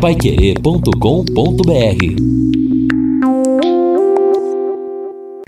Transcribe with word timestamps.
paiquerê.com.br 0.00 0.88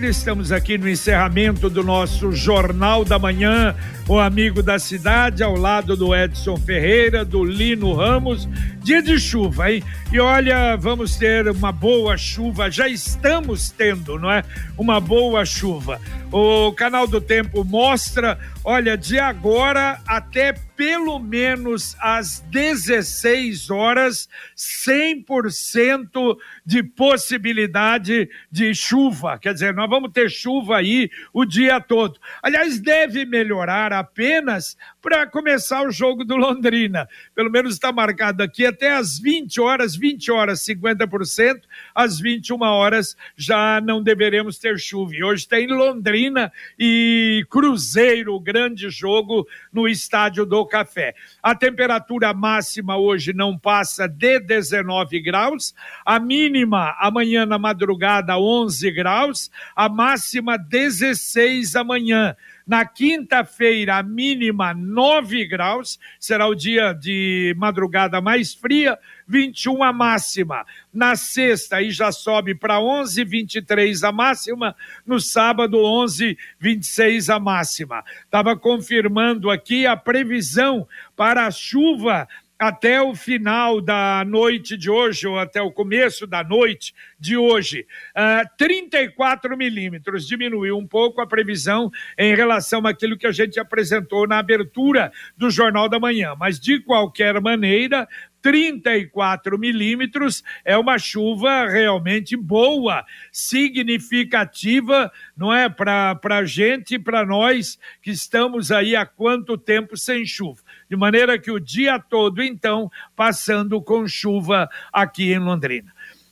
Estamos 0.01 0.51
aqui 0.51 0.77
no 0.77 0.89
encerramento 0.89 1.69
do 1.69 1.83
nosso 1.83 2.33
Jornal 2.33 3.05
da 3.05 3.17
Manhã, 3.17 3.73
o 4.09 4.19
amigo 4.19 4.61
da 4.61 4.77
cidade, 4.77 5.41
ao 5.41 5.55
lado 5.55 5.95
do 5.95 6.13
Edson 6.13 6.57
Ferreira, 6.57 7.23
do 7.23 7.45
Lino 7.45 7.93
Ramos. 7.93 8.49
Dia 8.83 9.01
de 9.01 9.17
chuva, 9.19 9.71
hein? 9.71 9.81
E 10.11 10.19
olha, 10.19 10.75
vamos 10.75 11.15
ter 11.15 11.47
uma 11.47 11.71
boa 11.71 12.17
chuva, 12.17 12.69
já 12.69 12.89
estamos 12.89 13.69
tendo, 13.69 14.19
não 14.19 14.29
é? 14.29 14.43
Uma 14.77 14.99
boa 14.99 15.45
chuva. 15.45 16.01
O 16.33 16.71
canal 16.71 17.05
do 17.05 17.19
Tempo 17.19 17.65
mostra, 17.65 18.39
olha, 18.63 18.97
de 18.97 19.19
agora 19.19 19.99
até 20.07 20.53
pelo 20.53 21.19
menos 21.19 21.93
às 21.99 22.39
16 22.49 23.69
horas, 23.69 24.29
100% 24.55 26.37
de 26.65 26.83
possibilidade 26.83 28.29
de 28.49 28.73
chuva. 28.73 29.37
Quer 29.37 29.53
dizer, 29.53 29.73
nós 29.73 29.89
vamos 29.89 30.13
ter 30.13 30.31
chuva 30.31 30.77
aí 30.77 31.09
o 31.33 31.43
dia 31.43 31.81
todo. 31.81 32.17
Aliás, 32.41 32.79
deve 32.79 33.25
melhorar 33.25 33.91
apenas 33.91 34.77
para 35.01 35.25
começar 35.25 35.85
o 35.85 35.91
jogo 35.91 36.23
do 36.23 36.35
Londrina. 36.35 37.09
Pelo 37.33 37.49
menos 37.49 37.73
está 37.73 37.91
marcado 37.91 38.43
aqui 38.43 38.65
até 38.65 38.93
às 38.93 39.17
20 39.17 39.59
horas, 39.59 39.95
20 39.95 40.31
horas 40.31 40.59
50%, 40.65 41.61
às 41.95 42.19
21 42.19 42.61
horas 42.61 43.17
já 43.35 43.81
não 43.81 44.01
deveremos 44.03 44.59
ter 44.59 44.77
chuva. 44.79 45.15
E 45.15 45.23
hoje 45.23 45.47
tem 45.47 45.67
Londrina 45.67 46.51
e 46.77 47.45
Cruzeiro, 47.49 48.39
grande 48.39 48.89
jogo 48.89 49.47
no 49.73 49.87
estádio 49.87 50.45
do 50.45 50.65
Café. 50.65 51.15
A 51.41 51.55
temperatura 51.55 52.33
máxima 52.33 52.97
hoje 52.97 53.33
não 53.33 53.57
passa 53.57 54.07
de 54.07 54.39
19 54.39 55.19
graus, 55.21 55.73
a 56.05 56.19
mínima 56.19 56.95
amanhã 56.99 57.45
na 57.45 57.57
madrugada 57.57 58.37
11 58.37 58.91
graus, 58.91 59.51
a 59.75 59.89
máxima 59.89 60.57
16 60.57 61.75
amanhã. 61.75 62.35
Na 62.71 62.85
quinta-feira, 62.85 63.97
a 63.97 64.01
mínima 64.01 64.73
9 64.73 65.45
graus, 65.45 65.99
será 66.17 66.47
o 66.47 66.55
dia 66.55 66.93
de 66.93 67.53
madrugada 67.57 68.21
mais 68.21 68.53
fria, 68.53 68.97
21 69.27 69.83
a 69.83 69.91
máxima. 69.91 70.65
Na 70.93 71.17
sexta, 71.17 71.75
aí 71.75 71.91
já 71.91 72.13
sobe 72.13 72.55
para 72.55 72.79
11, 72.79 73.25
23 73.25 74.05
a 74.05 74.13
máxima. 74.13 74.73
No 75.05 75.19
sábado, 75.19 75.83
11, 75.83 76.37
26 76.61 77.29
a 77.29 77.39
máxima. 77.41 78.05
Estava 78.23 78.55
confirmando 78.55 79.51
aqui 79.51 79.85
a 79.85 79.97
previsão 79.97 80.87
para 81.13 81.47
a 81.47 81.51
chuva 81.51 82.25
até 82.61 83.01
o 83.01 83.15
final 83.15 83.81
da 83.81 84.23
noite 84.23 84.77
de 84.77 84.87
hoje, 84.87 85.25
ou 85.25 85.39
até 85.39 85.59
o 85.59 85.71
começo 85.71 86.27
da 86.27 86.43
noite 86.43 86.93
de 87.19 87.35
hoje. 87.35 87.87
Uh, 88.15 88.41
ah, 88.41 88.45
34 88.55 89.57
milímetros, 89.57 90.27
diminuiu 90.27 90.77
um 90.77 90.85
pouco 90.85 91.21
a 91.21 91.25
previsão 91.25 91.89
em 92.15 92.35
relação 92.35 92.85
àquilo 92.85 93.17
que 93.17 93.25
a 93.25 93.31
gente 93.31 93.59
apresentou 93.59 94.27
na 94.27 94.37
abertura 94.37 95.11
do 95.35 95.49
Jornal 95.49 95.89
da 95.89 95.99
Manhã. 95.99 96.35
Mas, 96.37 96.59
de 96.59 96.79
qualquer 96.79 97.41
maneira, 97.41 98.07
34 98.41 99.57
milímetros 99.57 100.43
é 100.65 100.77
uma 100.77 100.97
chuva 100.97 101.67
realmente 101.67 102.35
boa, 102.35 103.05
significativa, 103.31 105.11
não 105.35 105.53
é? 105.53 105.69
Para 105.69 106.19
a 106.23 106.45
gente, 106.45 106.99
para 106.99 107.25
nós 107.25 107.79
que 108.01 108.11
estamos 108.11 108.71
aí 108.71 108.95
há 108.95 109.05
quanto 109.05 109.57
tempo 109.57 109.95
sem 109.95 110.25
chuva. 110.25 110.61
De 110.91 110.97
maneira 110.97 111.39
que 111.39 111.49
o 111.49 111.57
dia 111.57 111.97
todo, 111.97 112.43
então, 112.43 112.91
passando 113.15 113.81
com 113.81 114.05
chuva 114.05 114.69
aqui 114.91 115.31
em 115.31 115.39
Londrina. 115.39 115.89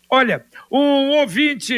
Olha, 0.09 0.43
um 0.69 1.11
ouvinte 1.11 1.73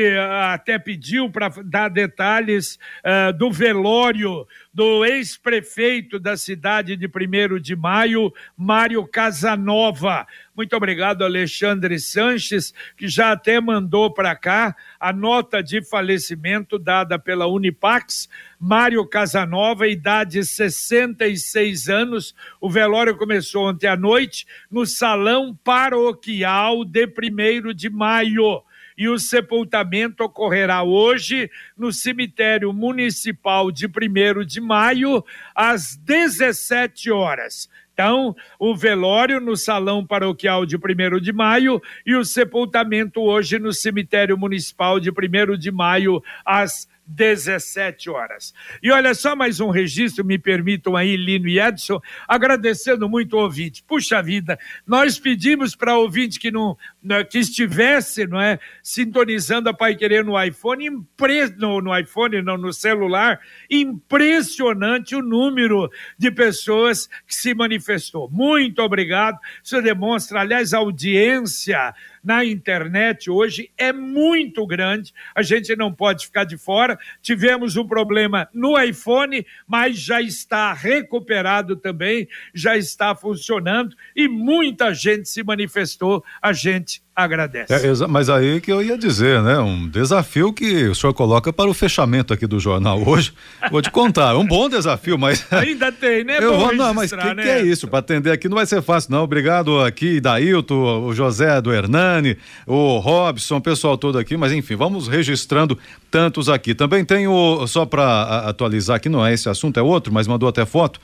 até 0.51 0.79
pediu 0.79 1.29
para 1.29 1.49
dar 1.63 1.89
detalhes 1.89 2.79
uh, 3.05 3.37
do 3.37 3.51
velório 3.51 4.47
do 4.73 5.03
ex-prefeito 5.03 6.17
da 6.17 6.37
cidade 6.37 6.95
de 6.95 7.05
1 7.05 7.59
de 7.59 7.75
maio, 7.75 8.33
Mário 8.57 9.05
Casanova. 9.05 10.25
Muito 10.55 10.75
obrigado, 10.75 11.23
Alexandre 11.23 11.99
Sanches, 11.99 12.73
que 12.95 13.07
já 13.07 13.33
até 13.33 13.59
mandou 13.59 14.13
para 14.13 14.35
cá 14.35 14.75
a 14.99 15.11
nota 15.11 15.61
de 15.61 15.83
falecimento 15.83 16.79
dada 16.79 17.19
pela 17.19 17.47
Unipax. 17.47 18.29
Mário 18.59 19.05
Casanova, 19.05 19.87
idade 19.87 20.43
66 20.45 21.89
anos. 21.89 22.33
O 22.61 22.69
velório 22.69 23.17
começou 23.17 23.67
ontem 23.67 23.87
à 23.87 23.97
noite 23.97 24.45
no 24.69 24.85
Salão 24.85 25.53
Paroquial 25.63 26.85
de 26.85 27.05
1 27.05 27.73
de 27.73 27.89
maio 27.89 28.63
e 29.01 29.09
o 29.09 29.17
sepultamento 29.17 30.23
ocorrerá 30.23 30.83
hoje 30.83 31.49
no 31.75 31.91
cemitério 31.91 32.71
municipal 32.71 33.71
de 33.71 33.87
1 33.87 34.45
de 34.45 34.60
maio, 34.61 35.23
às 35.53 35.97
17 35.97 37.11
horas. 37.11 37.69
Então, 37.93 38.35
o 38.57 38.75
velório 38.75 39.39
no 39.39 39.55
Salão 39.55 40.05
Paroquial 40.05 40.65
de 40.65 40.77
1 40.77 41.19
de 41.19 41.33
maio 41.33 41.81
e 42.05 42.15
o 42.15 42.23
sepultamento 42.23 43.21
hoje 43.21 43.59
no 43.59 43.73
cemitério 43.73 44.37
municipal 44.37 44.99
de 44.99 45.11
1 45.11 45.57
de 45.57 45.71
maio, 45.71 46.23
às 46.45 46.87
17 47.11 48.09
horas. 48.09 48.53
E 48.81 48.91
olha 48.91 49.13
só 49.13 49.35
mais 49.35 49.59
um 49.59 49.69
registro, 49.69 50.23
me 50.23 50.37
permitam 50.37 50.95
aí, 50.95 51.15
Lino 51.15 51.47
e 51.47 51.59
Edson, 51.59 52.01
agradecendo 52.27 53.09
muito 53.09 53.35
o 53.35 53.41
ouvinte. 53.41 53.83
Puxa 53.83 54.21
vida, 54.21 54.57
nós 54.85 55.19
pedimos 55.19 55.75
para 55.75 55.95
o 55.95 56.01
ouvinte 56.01 56.39
que 56.39 56.51
não 56.51 56.77
né, 57.03 57.23
que 57.23 57.39
estivesse, 57.39 58.27
não 58.27 58.39
é, 58.39 58.59
sintonizando 58.83 59.69
a 59.69 59.73
Pai 59.73 59.95
Querer 59.95 60.23
no 60.23 60.41
iPhone, 60.41 60.85
impre... 60.85 61.47
no, 61.57 61.81
no 61.81 61.97
iPhone, 61.97 62.41
não, 62.41 62.57
no 62.57 62.71
celular, 62.71 63.39
impressionante 63.69 65.15
o 65.15 65.21
número 65.21 65.89
de 66.17 66.31
pessoas 66.31 67.07
que 67.27 67.35
se 67.35 67.53
manifestou. 67.53 68.29
Muito 68.29 68.81
obrigado. 68.81 69.37
Isso 69.63 69.81
demonstra, 69.81 70.41
aliás, 70.41 70.73
a 70.73 70.77
audiência 70.77 71.93
na 72.23 72.45
internet 72.45 73.29
hoje 73.29 73.71
é 73.77 73.91
muito 73.91 74.65
grande, 74.65 75.13
a 75.35 75.41
gente 75.41 75.75
não 75.75 75.93
pode 75.93 76.25
ficar 76.25 76.43
de 76.43 76.57
fora. 76.57 76.97
Tivemos 77.21 77.75
um 77.75 77.87
problema 77.87 78.47
no 78.53 78.79
iPhone, 78.79 79.45
mas 79.67 79.97
já 79.99 80.21
está 80.21 80.73
recuperado 80.73 81.75
também, 81.75 82.27
já 82.53 82.77
está 82.77 83.15
funcionando 83.15 83.95
e 84.15 84.27
muita 84.27 84.93
gente 84.93 85.27
se 85.27 85.43
manifestou, 85.43 86.23
a 86.41 86.53
gente 86.53 87.01
agradece. 87.15 87.73
É, 87.73 88.07
mas 88.07 88.29
aí 88.29 88.61
que 88.61 88.71
eu 88.71 88.81
ia 88.81 88.97
dizer, 88.97 89.41
né? 89.41 89.59
Um 89.59 89.87
desafio 89.87 90.53
que 90.53 90.87
o 90.87 90.95
senhor 90.95 91.13
coloca 91.13 91.51
para 91.51 91.69
o 91.69 91.73
fechamento 91.73 92.33
aqui 92.33 92.47
do 92.47 92.59
jornal 92.59 93.01
hoje. 93.05 93.33
Vou 93.69 93.81
te 93.81 93.91
contar, 93.91 94.35
um 94.37 94.45
bom 94.45 94.69
desafio, 94.69 95.17
mas. 95.17 95.45
Ainda 95.51 95.91
tem, 95.91 96.23
né? 96.23 96.37
Eu 96.39 96.57
vou, 96.57 96.73
não, 96.73 96.93
mas 96.93 97.11
o 97.11 97.17
que, 97.17 97.33
né? 97.33 97.43
que, 97.43 97.49
é 97.49 97.61
isso? 97.61 97.87
Para 97.87 97.99
atender 97.99 98.31
aqui 98.31 98.47
não 98.47 98.55
vai 98.55 98.65
ser 98.65 98.81
fácil, 98.81 99.11
não. 99.11 99.23
Obrigado 99.23 99.81
aqui, 99.81 100.21
Dailton, 100.21 101.05
o 101.05 101.13
José 101.13 101.61
do 101.61 101.73
Hernani, 101.73 102.37
o 102.65 102.97
Robson, 102.97 103.57
o 103.57 103.61
pessoal 103.61 103.97
todo 103.97 104.17
aqui, 104.17 104.37
mas 104.37 104.51
enfim, 104.51 104.75
vamos 104.75 105.07
registrando 105.07 105.77
tantos 106.09 106.49
aqui. 106.49 106.73
Também 106.73 107.03
tem 107.03 107.27
o, 107.27 107.67
só 107.67 107.85
para 107.85 108.39
atualizar 108.47 108.97
aqui, 108.97 109.09
não 109.09 109.25
é 109.25 109.33
esse 109.33 109.49
assunto, 109.49 109.79
é 109.79 109.83
outro, 109.83 110.13
mas 110.13 110.27
mandou 110.27 110.47
até 110.47 110.65
foto. 110.65 110.99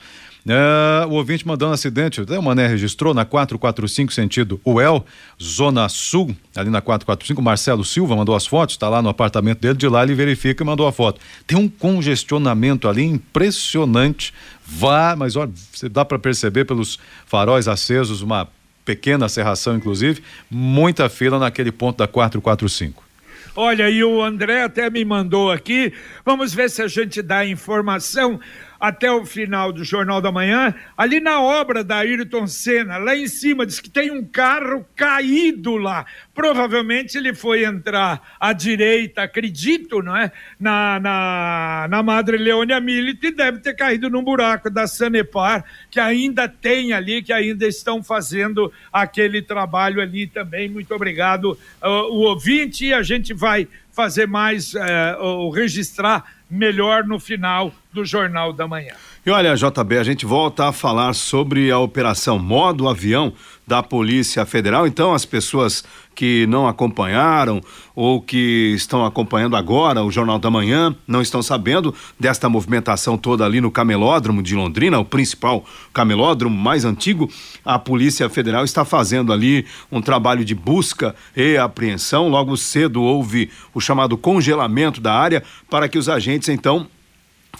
É, 0.50 1.04
o 1.04 1.10
ouvinte 1.10 1.46
mandando 1.46 1.74
acidente, 1.74 2.22
o 2.22 2.42
Mané 2.42 2.66
registrou 2.66 3.12
na 3.12 3.26
445 3.26 4.10
sentido 4.10 4.58
UEL, 4.64 5.04
Zona 5.40 5.86
Sul, 5.90 6.34
ali 6.56 6.70
na 6.70 6.80
445, 6.80 7.42
Marcelo 7.42 7.84
Silva 7.84 8.16
mandou 8.16 8.34
as 8.34 8.46
fotos, 8.46 8.74
está 8.74 8.88
lá 8.88 9.02
no 9.02 9.10
apartamento 9.10 9.60
dele, 9.60 9.76
de 9.76 9.86
lá 9.86 10.02
ele 10.02 10.14
verifica 10.14 10.64
e 10.64 10.66
mandou 10.66 10.86
a 10.86 10.92
foto. 10.92 11.20
Tem 11.46 11.58
um 11.58 11.68
congestionamento 11.68 12.88
ali 12.88 13.04
impressionante, 13.04 14.32
vá, 14.64 15.14
mas 15.14 15.36
olha, 15.36 15.52
dá 15.90 16.02
para 16.02 16.18
perceber 16.18 16.64
pelos 16.64 16.98
faróis 17.26 17.68
acesos, 17.68 18.22
uma 18.22 18.48
pequena 18.86 19.28
serração 19.28 19.76
inclusive, 19.76 20.22
muita 20.50 21.10
fila 21.10 21.38
naquele 21.38 21.70
ponto 21.70 21.98
da 21.98 22.08
445. 22.08 23.08
Olha, 23.60 23.90
e 23.90 24.04
o 24.04 24.22
André 24.22 24.62
até 24.62 24.88
me 24.88 25.04
mandou 25.04 25.50
aqui. 25.50 25.92
Vamos 26.24 26.54
ver 26.54 26.70
se 26.70 26.80
a 26.80 26.86
gente 26.86 27.20
dá 27.20 27.44
informação 27.44 28.38
até 28.80 29.10
o 29.10 29.26
final 29.26 29.72
do 29.72 29.82
Jornal 29.82 30.20
da 30.20 30.30
Manhã, 30.30 30.74
ali 30.96 31.20
na 31.20 31.40
obra 31.40 31.82
da 31.82 31.98
Ayrton 31.98 32.46
Senna, 32.46 32.96
lá 32.96 33.16
em 33.16 33.26
cima, 33.26 33.66
diz 33.66 33.80
que 33.80 33.90
tem 33.90 34.10
um 34.10 34.24
carro 34.24 34.86
caído 34.94 35.76
lá. 35.76 36.06
Provavelmente 36.34 37.18
ele 37.18 37.34
foi 37.34 37.64
entrar 37.64 38.36
à 38.38 38.52
direita, 38.52 39.22
acredito, 39.22 40.00
não 40.00 40.16
é? 40.16 40.30
Na, 40.60 41.00
na, 41.00 41.86
na 41.90 42.02
Madre 42.02 42.36
Leônia 42.36 42.80
Milite 42.80 43.28
e 43.28 43.32
deve 43.32 43.58
ter 43.58 43.74
caído 43.74 44.08
num 44.08 44.22
buraco 44.22 44.70
da 44.70 44.86
Sanepar, 44.86 45.64
que 45.90 45.98
ainda 45.98 46.48
tem 46.48 46.92
ali, 46.92 47.22
que 47.22 47.32
ainda 47.32 47.66
estão 47.66 48.02
fazendo 48.02 48.72
aquele 48.92 49.42
trabalho 49.42 50.00
ali 50.00 50.26
também. 50.26 50.68
Muito 50.68 50.94
obrigado, 50.94 51.58
uh, 51.82 51.88
o 51.88 52.20
ouvinte, 52.20 52.86
e 52.86 52.94
a 52.94 53.02
gente 53.02 53.34
vai 53.34 53.66
fazer 53.92 54.28
mais, 54.28 54.74
uh, 54.74 55.50
registrar 55.50 56.37
melhor 56.50 57.04
no 57.04 57.18
final 57.18 57.72
do 57.92 58.04
Jornal 58.04 58.52
da 58.52 58.66
Manhã. 58.66 58.94
E 59.28 59.30
olha, 59.30 59.54
JB, 59.54 59.98
a 59.98 60.02
gente 60.02 60.24
volta 60.24 60.68
a 60.68 60.72
falar 60.72 61.12
sobre 61.12 61.70
a 61.70 61.78
operação 61.78 62.38
Modo 62.38 62.88
Avião 62.88 63.30
da 63.66 63.82
Polícia 63.82 64.46
Federal. 64.46 64.86
Então, 64.86 65.12
as 65.12 65.26
pessoas 65.26 65.84
que 66.14 66.46
não 66.46 66.66
acompanharam 66.66 67.60
ou 67.94 68.22
que 68.22 68.72
estão 68.74 69.04
acompanhando 69.04 69.54
agora 69.54 70.02
o 70.02 70.10
Jornal 70.10 70.38
da 70.38 70.50
Manhã 70.50 70.96
não 71.06 71.20
estão 71.20 71.42
sabendo 71.42 71.94
desta 72.18 72.48
movimentação 72.48 73.18
toda 73.18 73.44
ali 73.44 73.60
no 73.60 73.70
Camelódromo 73.70 74.42
de 74.42 74.54
Londrina, 74.54 74.98
o 74.98 75.04
principal 75.04 75.62
camelódromo 75.92 76.56
mais 76.56 76.86
antigo. 76.86 77.30
A 77.62 77.78
Polícia 77.78 78.30
Federal 78.30 78.64
está 78.64 78.82
fazendo 78.82 79.30
ali 79.30 79.66
um 79.92 80.00
trabalho 80.00 80.42
de 80.42 80.54
busca 80.54 81.14
e 81.36 81.58
apreensão. 81.58 82.30
Logo 82.30 82.56
cedo 82.56 83.02
houve 83.02 83.50
o 83.74 83.80
chamado 83.80 84.16
congelamento 84.16 85.02
da 85.02 85.12
área 85.12 85.42
para 85.68 85.86
que 85.86 85.98
os 85.98 86.08
agentes 86.08 86.48
então 86.48 86.86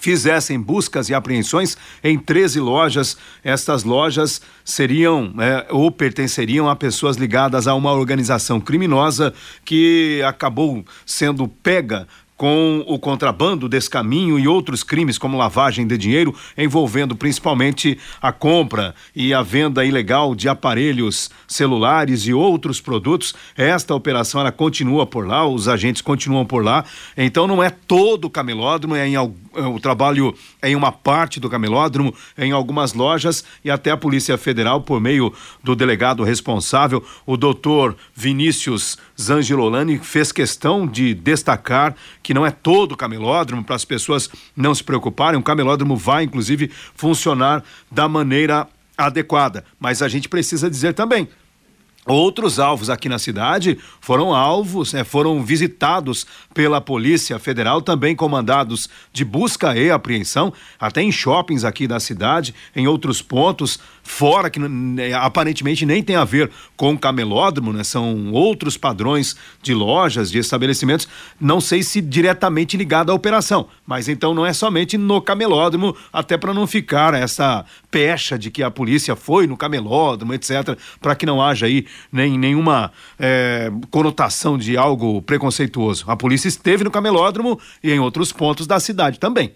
fizessem 0.00 0.60
buscas 0.60 1.08
e 1.08 1.14
apreensões 1.14 1.76
em 2.02 2.18
13 2.18 2.60
lojas. 2.60 3.16
Estas 3.42 3.84
lojas 3.84 4.40
seriam 4.64 5.34
é, 5.38 5.66
ou 5.70 5.90
pertenceriam 5.90 6.68
a 6.68 6.76
pessoas 6.76 7.16
ligadas 7.16 7.66
a 7.66 7.74
uma 7.74 7.92
organização 7.92 8.60
criminosa 8.60 9.32
que 9.64 10.22
acabou 10.24 10.84
sendo 11.04 11.48
pega 11.48 12.06
com 12.38 12.84
o 12.86 13.00
contrabando 13.00 13.68
desse 13.68 13.90
caminho 13.90 14.38
e 14.38 14.46
outros 14.46 14.84
crimes 14.84 15.18
como 15.18 15.36
lavagem 15.36 15.84
de 15.88 15.98
dinheiro, 15.98 16.32
envolvendo 16.56 17.16
principalmente 17.16 17.98
a 18.22 18.30
compra 18.30 18.94
e 19.14 19.34
a 19.34 19.42
venda 19.42 19.84
ilegal 19.84 20.36
de 20.36 20.48
aparelhos 20.48 21.30
celulares 21.48 22.22
e 22.22 22.32
outros 22.32 22.80
produtos. 22.80 23.34
Esta 23.56 23.92
operação 23.92 24.40
ela 24.40 24.52
continua 24.52 25.04
por 25.04 25.26
lá, 25.26 25.44
os 25.46 25.66
agentes 25.66 26.00
continuam 26.00 26.46
por 26.46 26.64
lá. 26.64 26.84
Então 27.16 27.48
não 27.48 27.60
é 27.60 27.70
todo 27.70 28.26
o 28.26 28.30
camelódromo, 28.30 28.94
é 28.94 29.08
em, 29.08 29.16
é, 29.16 29.20
o 29.20 29.80
trabalho 29.80 30.32
é 30.62 30.70
em 30.70 30.76
uma 30.76 30.92
parte 30.92 31.40
do 31.40 31.50
camelódromo, 31.50 32.14
é 32.36 32.46
em 32.46 32.52
algumas 32.52 32.92
lojas 32.92 33.44
e 33.64 33.70
até 33.70 33.90
a 33.90 33.96
Polícia 33.96 34.38
Federal, 34.38 34.80
por 34.80 35.00
meio 35.00 35.32
do 35.64 35.74
delegado 35.74 36.22
responsável, 36.22 37.04
o 37.26 37.36
doutor 37.36 37.96
Vinícius 38.14 38.96
Zangilolani, 39.20 39.98
fez 39.98 40.30
questão 40.30 40.86
de 40.86 41.14
destacar 41.14 41.96
que 42.27 42.27
não 42.34 42.46
é 42.46 42.50
todo 42.50 42.92
o 42.92 42.96
camelódromo, 42.96 43.64
para 43.64 43.76
as 43.76 43.84
pessoas 43.84 44.28
não 44.56 44.74
se 44.74 44.84
preocuparem. 44.84 45.38
O 45.38 45.42
camelódromo 45.42 45.96
vai, 45.96 46.24
inclusive, 46.24 46.70
funcionar 46.94 47.64
da 47.90 48.08
maneira 48.08 48.68
adequada. 48.96 49.64
Mas 49.78 50.02
a 50.02 50.08
gente 50.08 50.28
precisa 50.28 50.68
dizer 50.68 50.94
também. 50.94 51.28
Outros 52.08 52.58
alvos 52.58 52.88
aqui 52.88 53.06
na 53.06 53.18
cidade 53.18 53.78
foram 54.00 54.34
alvos, 54.34 54.94
né, 54.94 55.04
foram 55.04 55.44
visitados 55.44 56.26
pela 56.54 56.80
Polícia 56.80 57.38
Federal, 57.38 57.82
também 57.82 58.16
comandados 58.16 58.88
de 59.12 59.26
busca 59.26 59.76
e 59.76 59.90
apreensão, 59.90 60.50
até 60.80 61.02
em 61.02 61.12
shoppings 61.12 61.66
aqui 61.66 61.86
da 61.86 62.00
cidade, 62.00 62.54
em 62.74 62.86
outros 62.86 63.20
pontos 63.20 63.78
fora 64.08 64.48
que 64.48 64.58
aparentemente 65.14 65.84
nem 65.84 66.02
tem 66.02 66.16
a 66.16 66.24
ver 66.24 66.50
com 66.76 66.96
camelódromo, 66.96 67.72
né? 67.72 67.84
São 67.84 68.32
outros 68.32 68.76
padrões 68.76 69.36
de 69.62 69.74
lojas, 69.74 70.30
de 70.30 70.38
estabelecimentos, 70.38 71.06
não 71.38 71.60
sei 71.60 71.82
se 71.82 72.00
diretamente 72.00 72.76
ligado 72.76 73.12
à 73.12 73.14
operação, 73.14 73.68
mas 73.86 74.08
então 74.08 74.32
não 74.32 74.46
é 74.46 74.52
somente 74.52 74.96
no 74.96 75.20
camelódromo, 75.20 75.94
até 76.10 76.38
para 76.38 76.54
não 76.54 76.66
ficar 76.66 77.12
essa 77.12 77.64
pecha 77.90 78.38
de 78.38 78.50
que 78.50 78.62
a 78.62 78.70
polícia 78.70 79.14
foi 79.14 79.46
no 79.46 79.56
camelódromo, 79.56 80.32
etc, 80.32 80.78
para 81.00 81.14
que 81.14 81.26
não 81.26 81.42
haja 81.42 81.66
aí 81.66 81.86
nem 82.10 82.38
nenhuma 82.38 82.90
é, 83.18 83.70
conotação 83.90 84.56
de 84.56 84.76
algo 84.76 85.20
preconceituoso. 85.20 86.06
A 86.08 86.16
polícia 86.16 86.48
esteve 86.48 86.82
no 86.82 86.90
camelódromo 86.90 87.60
e 87.84 87.92
em 87.92 88.00
outros 88.00 88.32
pontos 88.32 88.66
da 88.66 88.80
cidade 88.80 89.20
também. 89.20 89.52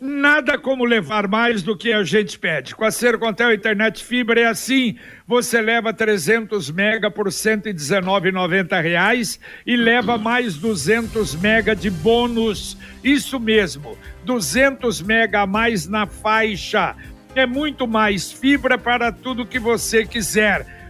Nada 0.00 0.58
como 0.58 0.84
levar 0.84 1.28
mais 1.28 1.62
do 1.62 1.76
que 1.76 1.92
a 1.92 2.02
gente 2.02 2.38
pede. 2.38 2.74
Com 2.74 2.84
a 2.84 2.90
Sercontel 2.90 3.52
Internet 3.52 4.04
Fibra 4.04 4.40
é 4.40 4.46
assim. 4.46 4.96
Você 5.26 5.60
leva 5.60 5.92
300 5.92 6.70
mega 6.70 7.10
por 7.10 7.28
119,90 7.28 8.82
reais 8.82 9.38
e 9.66 9.76
leva 9.76 10.18
mais 10.18 10.56
200 10.56 11.34
mega 11.36 11.74
de 11.74 11.90
bônus. 11.90 12.76
Isso 13.02 13.38
mesmo, 13.38 13.96
200 14.24 15.00
mega 15.02 15.42
a 15.42 15.46
mais 15.46 15.86
na 15.86 16.06
faixa. 16.06 16.96
É 17.34 17.46
muito 17.46 17.86
mais 17.86 18.32
fibra 18.32 18.76
para 18.76 19.12
tudo 19.12 19.46
que 19.46 19.58
você 19.58 20.04
quiser 20.04 20.79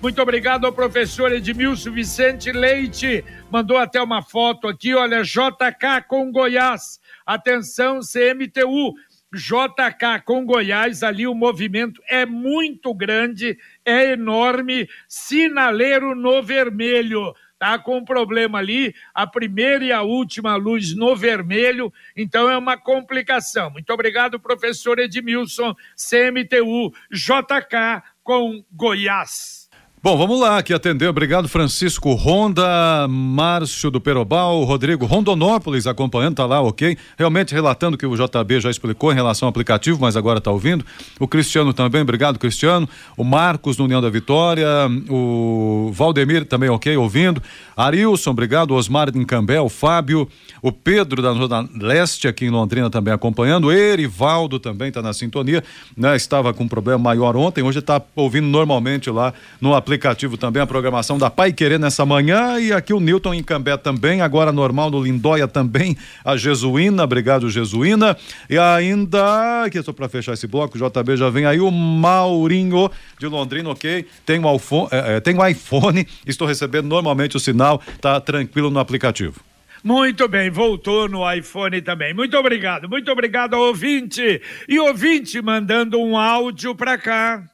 Muito 0.00 0.20
obrigado 0.20 0.66
ao 0.66 0.72
professor 0.72 1.32
Edmilson 1.32 1.90
Vicente 1.90 2.52
Leite. 2.52 3.24
Mandou 3.50 3.78
até 3.78 4.00
uma 4.00 4.22
foto 4.22 4.68
aqui, 4.68 4.94
olha, 4.94 5.22
JK 5.22 6.02
com 6.06 6.30
Goiás. 6.30 7.00
Atenção, 7.24 8.00
CMTU. 8.00 8.94
JK 9.34 10.22
com 10.24 10.44
Goiás, 10.44 11.02
ali 11.02 11.26
o 11.26 11.34
movimento 11.34 12.00
é 12.08 12.24
muito 12.24 12.94
grande, 12.94 13.58
é 13.84 14.12
enorme, 14.12 14.88
sinaleiro 15.08 16.14
no 16.14 16.42
vermelho. 16.42 17.34
Tá 17.58 17.78
com 17.78 17.98
um 17.98 18.04
problema 18.04 18.58
ali, 18.58 18.94
a 19.14 19.26
primeira 19.26 19.84
e 19.84 19.90
a 19.90 20.02
última 20.02 20.56
luz 20.56 20.94
no 20.94 21.16
vermelho, 21.16 21.92
então 22.14 22.48
é 22.48 22.56
uma 22.56 22.76
complicação. 22.76 23.70
Muito 23.70 23.90
obrigado, 23.92 24.38
professor 24.38 24.98
Edmilson, 24.98 25.74
CMTU, 25.96 26.92
JK 27.10 28.02
com 28.22 28.64
Goiás. 28.70 29.65
Bom, 30.02 30.16
vamos 30.16 30.38
lá 30.38 30.58
aqui 30.58 30.72
atender. 30.72 31.08
Obrigado, 31.08 31.48
Francisco 31.48 32.12
Ronda, 32.12 33.08
Márcio 33.08 33.90
do 33.90 34.00
Perobal, 34.00 34.62
Rodrigo 34.62 35.04
Rondonópolis 35.04 35.86
acompanhando, 35.86 36.36
tá 36.36 36.46
lá, 36.46 36.60
ok? 36.60 36.96
Realmente 37.18 37.52
relatando 37.52 37.96
que 37.96 38.06
o 38.06 38.14
JB 38.14 38.60
já 38.60 38.70
explicou 38.70 39.10
em 39.10 39.16
relação 39.16 39.46
ao 39.46 39.50
aplicativo, 39.50 39.98
mas 40.00 40.14
agora 40.14 40.40
tá 40.40 40.52
ouvindo. 40.52 40.84
O 41.18 41.26
Cristiano 41.26 41.72
também, 41.72 42.02
obrigado, 42.02 42.38
Cristiano. 42.38 42.88
O 43.16 43.24
Marcos 43.24 43.76
do 43.76 43.84
União 43.84 44.00
da 44.00 44.08
Vitória, 44.08 44.68
o 45.08 45.90
Valdemir 45.92 46.44
também, 46.44 46.68
ok, 46.68 46.96
ouvindo. 46.96 47.42
Arilson, 47.76 48.30
obrigado. 48.30 48.74
Osmar 48.74 49.10
de 49.10 49.24
Cambel, 49.24 49.68
Fábio, 49.68 50.28
o 50.62 50.70
Pedro 50.70 51.20
da 51.20 51.32
Zona 51.32 51.68
Leste 51.74 52.28
aqui 52.28 52.44
em 52.44 52.50
Londrina 52.50 52.88
também 52.90 53.12
acompanhando. 53.12 53.72
Erivaldo 53.72 54.60
também 54.60 54.92
tá 54.92 55.02
na 55.02 55.12
sintonia, 55.12 55.64
né? 55.96 56.14
Estava 56.14 56.54
com 56.54 56.64
um 56.64 56.68
problema 56.68 56.98
maior 56.98 57.36
ontem, 57.36 57.62
hoje 57.62 57.80
está 57.80 58.00
ouvindo 58.14 58.46
normalmente 58.46 59.10
lá 59.10 59.34
no 59.60 59.74
aplicativo 59.74 59.95
aplicativo 59.96 60.36
também 60.36 60.62
a 60.62 60.66
programação 60.66 61.16
da 61.16 61.30
Pai 61.30 61.52
Querer 61.52 61.78
nessa 61.78 62.04
manhã 62.04 62.60
e 62.60 62.70
aqui 62.70 62.92
o 62.92 63.00
Newton 63.00 63.32
em 63.32 63.42
Cambé 63.42 63.76
também, 63.78 64.20
agora 64.20 64.52
normal 64.52 64.90
no 64.90 65.02
Lindóia 65.02 65.48
também, 65.48 65.96
a 66.22 66.36
Jesuína, 66.36 67.04
obrigado 67.04 67.48
Jesuína. 67.48 68.14
E 68.48 68.58
ainda, 68.58 69.64
aqui 69.64 69.78
estou 69.78 69.94
para 69.94 70.06
fechar 70.08 70.34
esse 70.34 70.46
bloco, 70.46 70.76
o 70.76 70.80
JB 70.80 71.16
já 71.16 71.30
vem 71.30 71.46
aí, 71.46 71.60
o 71.60 71.70
Maurinho 71.70 72.90
de 73.18 73.26
Londrina, 73.26 73.70
ok? 73.70 74.06
Tem 74.26 74.38
o, 74.38 74.54
iPhone, 74.54 74.88
é, 74.92 75.16
é, 75.16 75.20
tem 75.20 75.36
o 75.36 75.46
iPhone, 75.46 76.06
estou 76.26 76.46
recebendo 76.46 76.86
normalmente 76.86 77.36
o 77.36 77.40
sinal, 77.40 77.80
tá 78.00 78.20
tranquilo 78.20 78.70
no 78.70 78.78
aplicativo. 78.78 79.40
Muito 79.82 80.28
bem, 80.28 80.50
voltou 80.50 81.08
no 81.08 81.32
iPhone 81.32 81.80
também. 81.80 82.12
Muito 82.12 82.36
obrigado, 82.36 82.88
muito 82.88 83.10
obrigado 83.10 83.54
ao 83.54 83.62
ouvinte. 83.62 84.42
E 84.68 84.78
ouvinte 84.78 85.40
mandando 85.40 85.98
um 85.98 86.18
áudio 86.18 86.74
para 86.74 86.98
cá. 86.98 87.44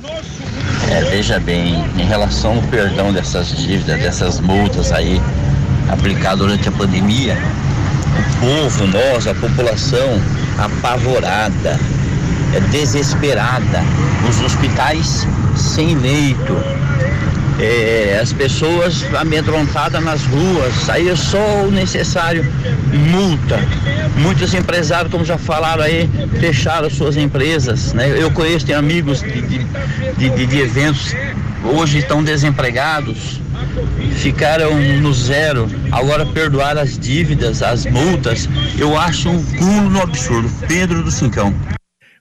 Nosso 0.00 0.49
é, 0.88 1.02
veja 1.10 1.38
bem, 1.38 1.84
em 1.98 2.04
relação 2.04 2.56
ao 2.56 2.62
perdão 2.62 3.12
dessas 3.12 3.48
dívidas, 3.48 4.00
dessas 4.00 4.40
multas 4.40 4.92
aí 4.92 5.20
aplicadas 5.88 6.38
durante 6.38 6.68
a 6.68 6.72
pandemia, 6.72 7.36
o 8.16 8.40
povo, 8.40 8.86
nós, 8.86 9.26
a 9.26 9.34
população, 9.34 10.20
apavorada, 10.58 11.78
é 12.54 12.60
desesperada, 12.70 13.82
os 14.28 14.40
hospitais 14.40 15.26
sem 15.56 15.94
leito, 15.94 16.56
é, 17.60 18.18
as 18.20 18.32
pessoas 18.32 19.04
amedrontadas 19.14 20.02
nas 20.02 20.22
ruas, 20.24 20.74
saía 20.86 21.14
só 21.14 21.64
o 21.64 21.70
necessário, 21.70 22.44
multa. 23.10 23.58
Muitos 24.16 24.54
empresários, 24.54 25.12
como 25.12 25.24
já 25.24 25.36
falaram 25.36 25.82
aí, 25.82 26.08
fecharam 26.40 26.88
suas 26.90 27.16
empresas. 27.16 27.92
Né? 27.92 28.14
Eu 28.16 28.30
conheço, 28.30 28.66
tenho 28.66 28.78
amigos 28.78 29.20
de, 29.20 29.42
de, 29.42 30.30
de, 30.30 30.46
de 30.46 30.58
eventos, 30.58 31.14
hoje 31.64 31.98
estão 31.98 32.22
desempregados, 32.24 33.40
ficaram 34.16 34.74
no 35.00 35.12
zero, 35.12 35.68
agora 35.92 36.24
perdoar 36.24 36.78
as 36.78 36.98
dívidas, 36.98 37.62
as 37.62 37.84
multas, 37.84 38.48
eu 38.78 38.98
acho 38.98 39.28
um 39.28 39.42
cúmulo 39.42 40.00
absurdo. 40.00 40.50
Pedro 40.66 41.02
do 41.02 41.10
Cincão. 41.10 41.54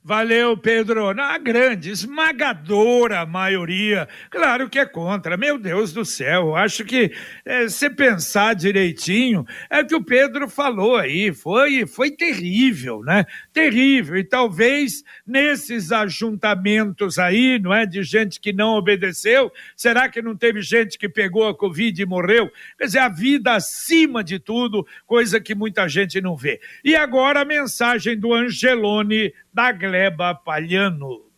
Valeu, 0.10 0.58
Pedro. 0.58 1.14
Na 1.14 1.38
grande, 1.38 1.92
esmagadora 1.92 3.28
maioria, 3.28 4.08
claro 4.32 4.68
que 4.68 4.80
é 4.80 4.86
contra. 4.88 5.38
Meu 5.38 5.60
Deus 5.60 5.94
do 5.94 6.04
céu, 6.04 6.56
acho 6.56 6.84
que 6.84 7.12
é, 7.46 7.70
se 7.70 7.92
pensar 7.92 8.56
direitinho, 8.56 9.46
é 9.70 9.84
que 9.84 9.94
o 9.94 10.04
Pedro 10.04 10.50
falou 10.50 10.96
aí, 10.96 11.32
foi, 11.32 11.86
foi 11.86 12.10
terrível, 12.10 13.04
né? 13.04 13.24
Terrível. 13.54 14.18
E 14.18 14.24
talvez 14.24 15.04
nesses 15.28 15.92
ajuntamentos 15.92 17.20
aí, 17.20 17.60
não 17.60 17.72
é, 17.72 17.86
de 17.86 18.02
gente 18.02 18.40
que 18.40 18.52
não 18.52 18.78
obedeceu, 18.78 19.52
será 19.78 20.10
que 20.10 20.24
não 20.24 20.36
teve 20.36 20.64
gente 20.64 20.98
que 20.98 21.08
pegou 21.08 21.48
a 21.48 21.56
Covid 21.56 22.02
e 22.02 22.06
morreu? 22.08 22.52
Quer 22.80 22.86
dizer, 22.86 23.00
a 23.00 23.10
vida 23.10 23.54
acima 23.54 24.24
de 24.24 24.40
tudo, 24.40 24.88
coisa 25.06 25.40
que 25.40 25.54
muita 25.54 25.88
gente 25.88 26.20
não 26.20 26.36
vê. 26.36 26.60
E 26.84 26.96
agora 26.96 27.42
a 27.42 27.46
mensagem 27.46 28.20
do 28.20 28.34
Angelone 28.34 29.32
da 29.54 29.72
Gleba 29.72 29.99
Palhano. 30.46 31.29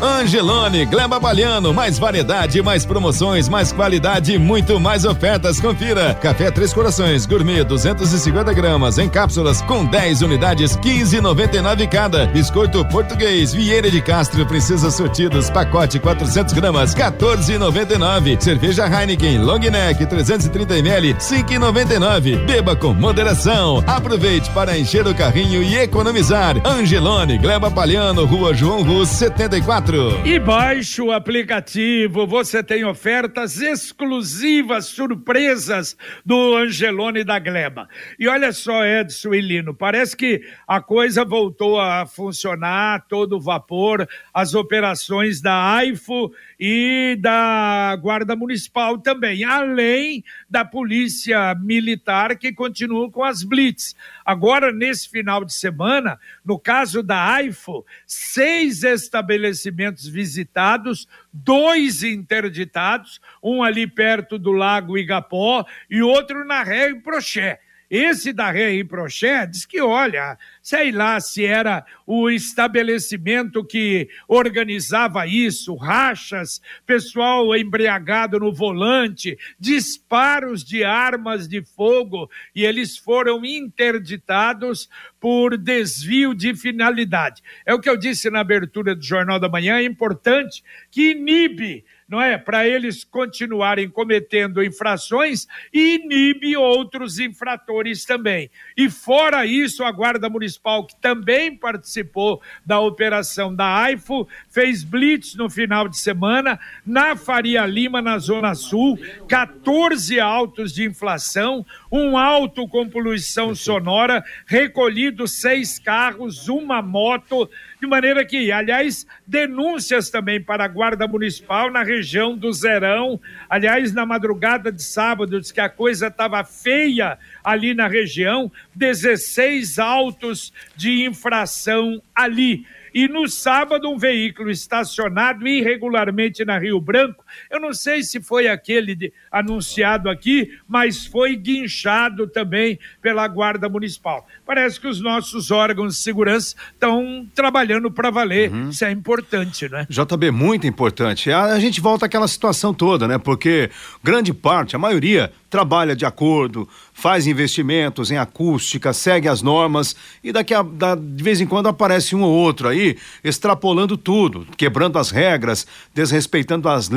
Angelone, 0.00 0.84
Gleba 0.86 1.18
Baliano, 1.18 1.74
mais 1.74 1.98
variedade, 1.98 2.62
mais 2.62 2.86
promoções, 2.86 3.48
mais 3.48 3.72
qualidade 3.72 4.32
e 4.32 4.38
muito 4.38 4.78
mais 4.78 5.04
ofertas. 5.04 5.60
Confira. 5.60 6.14
Café 6.14 6.50
Três 6.50 6.72
Corações, 6.72 7.26
gourmet 7.26 7.64
250 7.64 8.52
gramas 8.52 8.98
em 8.98 9.08
cápsulas 9.08 9.60
com 9.62 9.84
10 9.84 10.22
unidades, 10.22 10.76
15,99 10.76 11.88
cada. 11.88 12.26
Biscoito 12.26 12.84
português, 12.86 13.52
Vieira 13.52 13.90
de 13.90 14.00
Castro, 14.00 14.46
Princesas 14.46 14.94
Sortidas, 14.94 15.50
pacote 15.50 15.98
400 15.98 16.54
gramas, 16.54 16.94
14,99. 16.94 18.40
Cerveja 18.40 18.86
Heineken, 18.86 19.38
Long 19.38 19.58
Neck 19.58 20.06
330 20.06 20.78
ml, 20.78 21.14
5,99. 21.14 22.46
Beba 22.46 22.76
com 22.76 22.94
moderação. 22.94 23.82
Aproveite 23.86 24.48
para 24.50 24.78
encher 24.78 25.06
o 25.06 25.14
carrinho 25.14 25.62
e 25.62 25.76
economizar. 25.76 26.56
Angelone, 26.64 27.36
Gleba 27.38 27.68
Baliano, 27.68 28.24
Rua 28.24 28.54
João 28.54 28.82
Rus, 28.82 29.08
74. 29.08 29.87
E 30.22 30.38
baixe 30.38 31.00
o 31.00 31.10
aplicativo, 31.10 32.26
você 32.26 32.62
tem 32.62 32.84
ofertas 32.84 33.58
exclusivas, 33.58 34.84
surpresas 34.84 35.96
do 36.22 36.54
Angelone 36.58 37.24
da 37.24 37.38
Gleba. 37.38 37.88
E 38.18 38.28
olha 38.28 38.52
só, 38.52 38.84
Edson 38.84 39.32
e 39.32 39.40
Lino, 39.40 39.72
parece 39.72 40.14
que 40.14 40.42
a 40.66 40.82
coisa 40.82 41.24
voltou 41.24 41.80
a 41.80 42.04
funcionar, 42.04 43.06
todo 43.08 43.40
vapor, 43.40 44.06
as 44.34 44.54
operações 44.54 45.40
da 45.40 45.76
AIFO 45.76 46.32
e 46.60 47.16
da 47.18 47.96
Guarda 47.98 48.36
Municipal 48.36 48.98
também, 48.98 49.42
além 49.42 50.22
da 50.50 50.66
Polícia 50.66 51.54
Militar 51.54 52.36
que 52.36 52.52
continua 52.52 53.10
com 53.10 53.24
as 53.24 53.42
blitz. 53.42 53.96
Agora, 54.22 54.70
nesse 54.70 55.08
final 55.08 55.46
de 55.46 55.54
semana, 55.54 56.20
no 56.44 56.58
caso 56.58 57.02
da 57.02 57.32
AIFO, 57.36 57.86
seis 58.06 58.82
estabelecimentos 58.82 59.77
visitados, 60.08 61.06
dois 61.32 62.02
interditados, 62.02 63.20
um 63.42 63.62
ali 63.62 63.86
perto 63.86 64.38
do 64.38 64.52
Lago 64.52 64.98
Igapó 64.98 65.64
e 65.88 66.02
outro 66.02 66.44
na 66.44 66.62
Ré 66.62 66.90
e 66.90 67.00
Proché. 67.00 67.60
Esse 67.90 68.32
da 68.34 68.50
Rei 68.50 68.84
Proché 68.84 69.46
diz 69.46 69.64
que, 69.64 69.80
olha, 69.80 70.38
sei 70.60 70.92
lá 70.92 71.18
se 71.20 71.46
era 71.46 71.86
o 72.06 72.28
estabelecimento 72.28 73.64
que 73.64 74.08
organizava 74.26 75.26
isso, 75.26 75.74
rachas, 75.74 76.60
pessoal 76.84 77.56
embriagado 77.56 78.38
no 78.38 78.52
volante, 78.52 79.38
disparos 79.58 80.62
de 80.62 80.84
armas 80.84 81.48
de 81.48 81.62
fogo, 81.62 82.30
e 82.54 82.64
eles 82.64 82.98
foram 82.98 83.42
interditados 83.44 84.88
por 85.18 85.56
desvio 85.56 86.34
de 86.34 86.54
finalidade. 86.54 87.42
É 87.64 87.72
o 87.72 87.80
que 87.80 87.88
eu 87.88 87.96
disse 87.96 88.28
na 88.28 88.40
abertura 88.40 88.94
do 88.94 89.02
Jornal 89.02 89.40
da 89.40 89.48
Manhã, 89.48 89.78
é 89.78 89.84
importante 89.84 90.62
que 90.90 91.12
inibe 91.12 91.84
não 92.08 92.20
é? 92.20 92.38
Para 92.38 92.66
eles 92.66 93.04
continuarem 93.04 93.88
cometendo 93.88 94.64
infrações 94.64 95.46
e 95.72 95.96
inibe 95.96 96.56
outros 96.56 97.18
infratores 97.18 98.04
também. 98.04 98.50
E 98.76 98.88
fora 98.88 99.44
isso, 99.44 99.84
a 99.84 99.92
Guarda 99.92 100.30
Municipal, 100.30 100.86
que 100.86 100.96
também 100.96 101.54
participou 101.54 102.40
da 102.64 102.80
operação 102.80 103.54
da 103.54 103.82
AIFO, 103.82 104.26
fez 104.48 104.82
blitz 104.82 105.34
no 105.34 105.50
final 105.50 105.88
de 105.88 105.98
semana 105.98 106.58
na 106.86 107.14
Faria 107.14 107.66
Lima, 107.66 108.00
na 108.00 108.18
Zona 108.18 108.54
Sul, 108.54 108.98
14 109.28 110.18
autos 110.18 110.72
de 110.72 110.84
inflação, 110.84 111.64
um 111.90 112.16
auto 112.16 112.68
com 112.68 112.88
poluição 112.88 113.54
sonora, 113.54 114.22
recolhido 114.46 115.26
seis 115.26 115.78
carros, 115.78 116.48
uma 116.48 116.82
moto, 116.82 117.48
de 117.80 117.86
maneira 117.86 118.24
que, 118.24 118.52
aliás, 118.52 119.06
denúncias 119.26 120.10
também 120.10 120.42
para 120.42 120.64
a 120.64 120.68
Guarda 120.68 121.06
Municipal 121.06 121.70
na 121.70 121.82
região 121.82 122.36
do 122.36 122.52
Zerão. 122.52 123.20
Aliás, 123.48 123.92
na 123.92 124.04
madrugada 124.04 124.70
de 124.70 124.82
sábado, 124.82 125.40
diz 125.40 125.50
que 125.50 125.60
a 125.60 125.68
coisa 125.68 126.08
estava 126.08 126.42
feia 126.44 127.18
ali 127.42 127.74
na 127.74 127.88
região, 127.88 128.50
16 128.74 129.78
autos 129.78 130.52
de 130.76 131.04
infração 131.04 132.02
ali. 132.14 132.66
E 132.94 133.06
no 133.06 133.28
sábado, 133.28 133.88
um 133.90 133.98
veículo 133.98 134.50
estacionado 134.50 135.46
irregularmente 135.46 136.44
na 136.44 136.58
Rio 136.58 136.80
Branco. 136.80 137.24
Eu 137.50 137.60
não 137.60 137.72
sei 137.72 138.02
se 138.02 138.20
foi 138.20 138.48
aquele 138.48 138.94
de, 138.94 139.12
anunciado 139.30 140.08
aqui, 140.08 140.58
mas 140.66 141.06
foi 141.06 141.36
guinchado 141.36 142.26
também 142.26 142.78
pela 143.00 143.26
Guarda 143.28 143.68
Municipal. 143.68 144.26
Parece 144.46 144.80
que 144.80 144.86
os 144.86 145.00
nossos 145.00 145.50
órgãos 145.50 145.96
de 145.96 146.00
segurança 146.00 146.56
estão 146.72 147.26
trabalhando 147.34 147.90
para 147.90 148.10
valer. 148.10 148.50
Uhum. 148.50 148.70
Isso 148.70 148.84
é 148.84 148.90
importante, 148.90 149.68
né? 149.68 149.86
JB, 149.88 150.30
muito 150.30 150.66
importante. 150.66 151.30
A, 151.30 151.44
a 151.44 151.60
gente 151.60 151.80
volta 151.80 152.06
àquela 152.06 152.28
situação 152.28 152.72
toda, 152.72 153.06
né? 153.06 153.18
Porque 153.18 153.70
grande 154.02 154.32
parte, 154.32 154.76
a 154.76 154.78
maioria, 154.78 155.32
trabalha 155.50 155.96
de 155.96 156.04
acordo, 156.04 156.68
faz 156.92 157.26
investimentos 157.26 158.10
em 158.10 158.18
acústica, 158.18 158.92
segue 158.92 159.28
as 159.28 159.40
normas 159.40 159.96
e 160.22 160.32
daqui 160.32 160.52
a 160.52 160.62
da, 160.62 160.94
de 160.94 161.22
vez 161.22 161.40
em 161.40 161.46
quando 161.46 161.68
aparece 161.68 162.14
um 162.14 162.22
ou 162.22 162.32
outro 162.32 162.68
aí 162.68 162.96
extrapolando 163.24 163.96
tudo, 163.96 164.46
quebrando 164.56 164.98
as 164.98 165.10
regras, 165.10 165.66
desrespeitando 165.94 166.68
as 166.68 166.88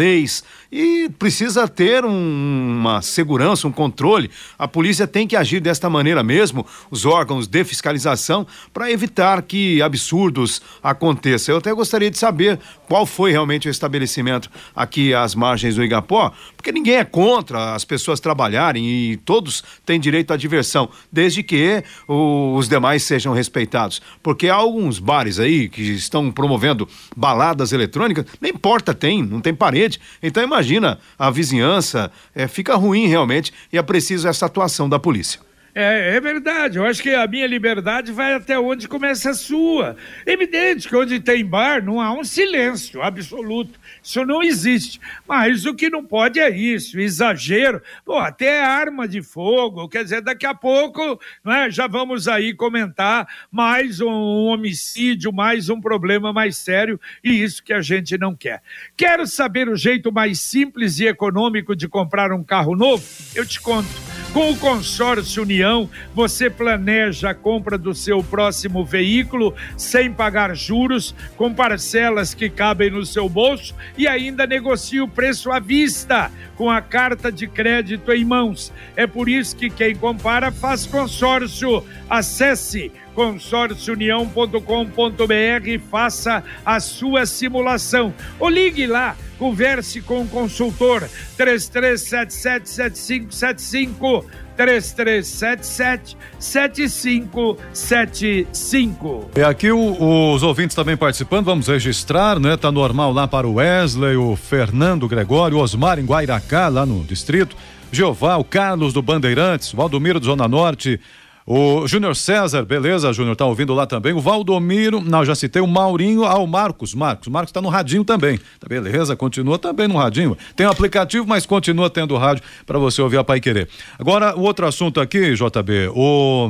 e 0.72 1.10
precisa 1.20 1.68
ter 1.68 2.06
um, 2.06 2.78
uma 2.80 3.02
segurança, 3.02 3.68
um 3.68 3.72
controle. 3.72 4.30
A 4.58 4.68
polícia 4.68 5.06
tem 5.06 5.28
que 5.28 5.36
agir 5.36 5.60
desta 5.60 5.90
maneira 5.90 6.24
mesmo, 6.24 6.66
os 6.90 7.06
órgãos 7.06 7.48
de 7.48 7.64
fiscalização, 7.64 8.48
para 8.74 8.92
evitar 8.92 9.42
que 9.42 9.82
absurdos 9.82 10.62
aconteçam. 10.82 11.54
Eu 11.54 11.60
até 11.60 11.74
gostaria 11.74 12.10
de 12.10 12.18
saber 12.18 12.60
qual 12.88 13.06
foi 13.06 13.32
realmente 13.32 13.68
o 13.68 13.72
estabelecimento 13.72 14.50
aqui 14.76 15.14
às 15.14 15.36
margens 15.36 15.76
do 15.76 15.84
Igapó, 15.84 16.32
porque 16.56 16.72
ninguém 16.72 16.96
é 16.96 17.04
contra 17.04 17.74
as 17.74 17.84
pessoas 17.84 18.20
trabalharem 18.20 18.86
e 18.86 19.18
todos 19.18 19.64
têm 19.86 20.00
direito 20.00 20.34
à 20.34 20.38
diversão, 20.38 20.90
desde 21.12 21.44
que 21.44 21.84
o, 22.08 22.56
os 22.56 22.70
demais 22.70 23.04
sejam 23.04 23.34
respeitados. 23.34 24.02
Porque 24.22 24.50
há 24.50 24.56
alguns 24.56 25.00
bares 25.00 25.40
aí 25.40 25.68
que 25.70 25.82
estão 25.82 26.32
promovendo 26.32 26.88
baladas 27.16 27.72
eletrônicas, 27.72 28.26
nem 28.40 28.54
porta 28.54 28.94
tem, 28.94 29.24
não 29.24 29.42
tem 29.42 29.54
parede. 29.54 30.00
Então 30.22 30.44
imagina, 30.44 31.00
a 31.18 31.30
vizinhança 31.30 32.12
é, 32.34 32.48
fica 32.48 32.76
ruim 32.76 33.08
realmente 33.08 33.54
e 33.72 33.78
é 33.78 33.82
preciso 33.82 34.28
essa 34.28 34.46
atuação 34.46 34.88
da 34.88 35.00
polícia. 35.00 35.40
É, 35.74 36.16
é, 36.16 36.20
verdade. 36.20 36.78
Eu 36.78 36.86
acho 36.86 37.02
que 37.02 37.12
a 37.12 37.26
minha 37.26 37.48
liberdade 37.48 38.12
vai 38.12 38.34
até 38.34 38.60
onde 38.60 38.88
começa 38.88 39.30
a 39.30 39.34
sua. 39.34 39.96
Evidente 40.26 40.88
que 40.88 40.96
onde 40.96 41.20
tem 41.20 41.46
bar 41.46 41.84
não 41.84 42.02
há 42.02 42.14
um 42.14 42.24
silêncio 42.24 43.02
absoluto. 43.02 43.80
Isso 44.04 44.26
não 44.26 44.44
existe. 44.44 45.00
Mas 45.28 45.66
o 45.66 45.74
que 45.74 45.90
não 45.90 46.04
pode 46.04 46.40
é 46.40 46.50
isso, 46.50 47.00
exagero. 47.00 47.82
Pô, 48.04 48.18
até 48.18 48.62
arma 48.62 49.08
de 49.08 49.22
fogo. 49.22 49.88
Quer 49.88 50.04
dizer, 50.04 50.22
daqui 50.22 50.46
a 50.46 50.54
pouco 50.54 51.20
né, 51.44 51.70
já 51.70 51.88
vamos 51.88 52.28
aí 52.28 52.54
comentar 52.54 53.28
mais 53.50 54.02
um 54.02 54.12
homicídio, 54.12 55.32
mais 55.32 55.70
um 55.70 55.80
problema 55.80 56.34
mais 56.34 56.58
sério, 56.58 57.00
e 57.24 57.42
isso 57.42 57.64
que 57.64 57.74
a 57.74 57.82
gente 57.82 58.18
não 58.18 58.36
quer. 58.36 58.62
Quero 58.98 59.26
saber 59.26 59.70
o 59.70 59.76
jeito 59.76 60.12
mais 60.12 60.42
simples 60.42 61.00
e 61.00 61.08
econômico 61.08 61.76
de 61.76 61.88
comprar 61.88 62.32
um 62.34 62.44
carro 62.44 62.76
novo? 62.76 63.04
Eu 63.34 63.46
te 63.46 63.60
conto. 63.60 64.21
Com 64.34 64.52
o 64.52 64.58
consórcio 64.58 65.44
União, 65.44 65.90
você 66.16 66.50
planeja 66.50 67.32
a 67.32 67.36
compra 67.36 67.78
do 67.78 67.94
seu 67.94 68.24
próximo 68.24 68.86
veículo 68.86 69.54
sem 69.76 70.10
pagar 70.10 70.56
juros, 70.56 71.14
com 71.36 71.54
parcelas 71.54 72.34
que 72.34 72.50
cabem 72.50 72.90
no 72.90 73.06
seu 73.06 73.28
bolso 73.28 73.76
e 73.98 74.08
ainda 74.08 74.48
negocia 74.48 75.04
o 75.04 75.08
preço 75.08 75.52
à 75.52 75.60
vista, 75.60 76.32
com 76.56 76.72
a 76.72 76.80
carta 76.80 77.30
de 77.30 77.46
crédito 77.46 78.10
em 78.14 78.24
mãos. 78.24 78.72
É 78.96 79.06
por 79.06 79.28
isso 79.28 79.54
que 79.54 79.70
quem 79.70 79.94
compara 79.98 80.50
faz 80.50 80.86
consórcio. 80.86 81.84
Acesse 82.10 82.90
consórciounião.com.br 83.14 85.80
faça 85.90 86.42
a 86.66 86.80
sua 86.80 87.26
simulação. 87.26 88.14
Ou 88.40 88.50
ligue 88.50 88.88
lá 88.88 89.18
Converse 89.42 90.02
com 90.02 90.22
o 90.22 90.28
consultor 90.28 91.10
33777575 91.36 94.24
3377 94.56 96.16
7575. 96.38 99.32
É 99.34 99.44
aqui 99.44 99.72
o, 99.72 100.32
os 100.32 100.44
ouvintes 100.44 100.76
também 100.76 100.96
participando, 100.96 101.46
vamos 101.46 101.68
registrar, 101.68 102.40
né? 102.40 102.56
Tá 102.56 102.72
normal 102.72 103.12
lá 103.12 103.28
para 103.28 103.48
o 103.48 103.56
Wesley, 103.56 104.16
o 104.16 104.36
Fernando 104.36 105.08
Gregório, 105.08 105.58
Osmar 105.58 105.98
em 105.98 106.06
Guairacá, 106.06 106.68
lá 106.68 106.86
no 106.86 107.04
distrito, 107.04 107.58
Jeová, 107.92 108.38
o 108.38 108.44
Carlos 108.44 108.94
do 108.94 109.02
Bandeirantes, 109.02 109.72
Valdomiro 109.72 110.20
do 110.20 110.28
Zona 110.28 110.48
Norte, 110.48 111.00
o 111.46 111.88
Júnior 111.88 112.16
César, 112.16 112.64
beleza, 112.64 113.12
Júnior, 113.12 113.36
tá 113.36 113.46
ouvindo 113.46 113.74
lá 113.74 113.88
também. 113.88 114.14
O 114.14 114.22
Valdomiro, 114.22 115.02
não, 115.02 115.26
já 115.26 115.34
citei 115.34 115.62
o 115.62 115.68
Maurinho, 115.68 116.24
ah, 116.24 116.38
o 116.38 116.46
Marcos, 116.46 116.94
Marcos. 116.94 117.28
O 117.28 117.32
Marcos 117.32 117.52
tá 117.52 117.62
no 117.62 117.70
radinho 117.70 118.04
também. 118.04 118.38
Tá 118.60 118.68
beleza, 118.68 119.16
continua 119.16 119.58
também 119.58 119.88
no 119.88 119.98
radinho. 119.98 120.38
Tem 120.56 120.68
um 120.68 120.70
aplicativo, 120.70 121.26
mas 121.28 121.46
continua 121.46 121.90
tendo 121.90 122.16
rádio 122.16 122.44
para 122.66 122.78
você 122.78 123.02
ouvir 123.02 123.18
a 123.18 123.24
Pai 123.24 123.40
Querer. 123.40 123.68
Agora, 123.98 124.36
o 124.36 124.42
outro 124.42 124.68
assunto 124.68 125.00
aqui, 125.00 125.34
JB, 125.34 125.90
o. 125.96 126.50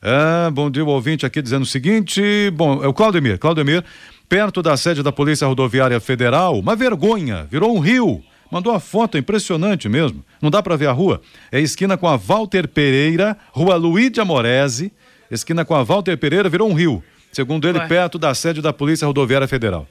É, 0.00 0.50
bom 0.50 0.70
dia, 0.70 0.84
o 0.84 0.88
ouvinte 0.88 1.26
aqui 1.26 1.42
dizendo 1.42 1.62
o 1.62 1.66
seguinte. 1.66 2.50
Bom, 2.54 2.84
é 2.84 2.86
o 2.86 2.92
Claudemir. 2.92 3.38
Claudemir, 3.38 3.82
perto 4.28 4.62
da 4.62 4.76
sede 4.76 5.02
da 5.02 5.10
Polícia 5.10 5.46
Rodoviária 5.46 5.98
Federal, 6.00 6.58
uma 6.58 6.76
vergonha, 6.76 7.46
virou 7.50 7.74
um 7.74 7.80
rio. 7.80 8.22
Mandou 8.50 8.72
a 8.72 8.80
foto, 8.80 9.18
impressionante 9.18 9.88
mesmo. 9.88 10.24
Não 10.40 10.50
dá 10.50 10.62
para 10.62 10.76
ver 10.76 10.88
a 10.88 10.92
rua. 10.92 11.20
É 11.52 11.60
esquina 11.60 11.96
com 11.96 12.08
a 12.08 12.16
Walter 12.16 12.66
Pereira, 12.68 13.36
rua 13.50 13.76
Luíde 13.76 14.20
Amorese, 14.20 14.92
esquina 15.30 15.64
com 15.64 15.74
a 15.74 15.82
Walter 15.82 16.16
Pereira, 16.16 16.48
virou 16.48 16.70
um 16.70 16.74
rio. 16.74 17.02
Segundo 17.32 17.68
ele, 17.68 17.78
Ué. 17.78 17.86
perto 17.86 18.18
da 18.18 18.34
sede 18.34 18.62
da 18.62 18.72
Polícia 18.72 19.06
Rodoviária 19.06 19.46
Federal. 19.46 19.86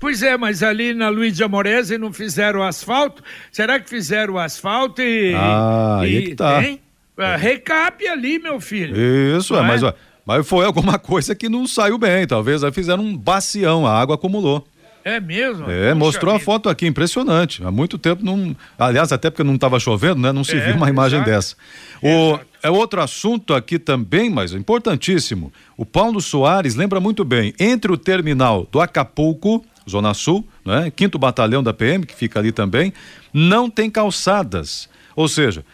Pois 0.00 0.22
é, 0.22 0.36
mas 0.36 0.62
ali 0.62 0.94
na 0.94 1.08
Luiz 1.08 1.40
Amorese 1.40 1.98
não 1.98 2.12
fizeram 2.12 2.62
asfalto? 2.62 3.22
Será 3.50 3.80
que 3.80 3.90
fizeram 3.90 4.38
asfalto 4.38 5.02
e. 5.02 5.34
Ah, 5.34 6.00
e, 6.02 6.04
aí 6.04 6.22
que 6.22 6.34
tá. 6.36 6.62
Tem? 6.62 6.80
É. 7.18 7.36
Recap 7.36 8.06
ali, 8.06 8.38
meu 8.38 8.60
filho. 8.60 8.96
Isso, 9.36 9.56
é, 9.56 9.62
mas, 9.62 9.82
ó, 9.82 9.92
mas 10.24 10.46
foi 10.46 10.64
alguma 10.64 10.98
coisa 11.00 11.34
que 11.34 11.48
não 11.48 11.66
saiu 11.66 11.98
bem. 11.98 12.26
Talvez 12.26 12.62
aí 12.62 12.70
fizeram 12.70 13.02
um 13.02 13.16
bacião, 13.16 13.84
a 13.84 14.00
água 14.00 14.14
acumulou. 14.14 14.64
É 15.08 15.20
mesmo? 15.20 15.70
É, 15.70 15.94
mostrou 15.94 16.34
a 16.34 16.38
foto 16.38 16.68
aqui, 16.68 16.86
impressionante. 16.86 17.64
Há 17.64 17.70
muito 17.70 17.96
tempo 17.96 18.22
não. 18.22 18.54
Aliás, 18.78 19.10
até 19.10 19.30
porque 19.30 19.42
não 19.42 19.54
estava 19.54 19.80
chovendo, 19.80 20.20
né? 20.20 20.32
Não 20.32 20.44
se 20.44 20.54
é, 20.54 20.60
viu 20.60 20.76
uma 20.76 20.90
imagem 20.90 21.18
exato. 21.20 21.30
dessa. 21.30 21.56
O, 22.02 22.38
é 22.62 22.70
outro 22.70 23.00
assunto 23.00 23.54
aqui 23.54 23.78
também, 23.78 24.28
mas 24.28 24.52
importantíssimo. 24.52 25.50
O 25.78 25.86
Paulo 25.86 26.20
Soares 26.20 26.74
lembra 26.74 27.00
muito 27.00 27.24
bem, 27.24 27.54
entre 27.58 27.90
o 27.90 27.96
terminal 27.96 28.68
do 28.70 28.82
Acapulco, 28.82 29.64
Zona 29.88 30.12
Sul, 30.12 30.46
né? 30.62 30.92
Quinto 30.94 31.18
Batalhão 31.18 31.62
da 31.62 31.72
PM, 31.72 32.04
que 32.04 32.14
fica 32.14 32.38
ali 32.38 32.52
também, 32.52 32.92
não 33.32 33.70
tem 33.70 33.88
calçadas. 33.88 34.90
Ou 35.16 35.26
seja, 35.26 35.64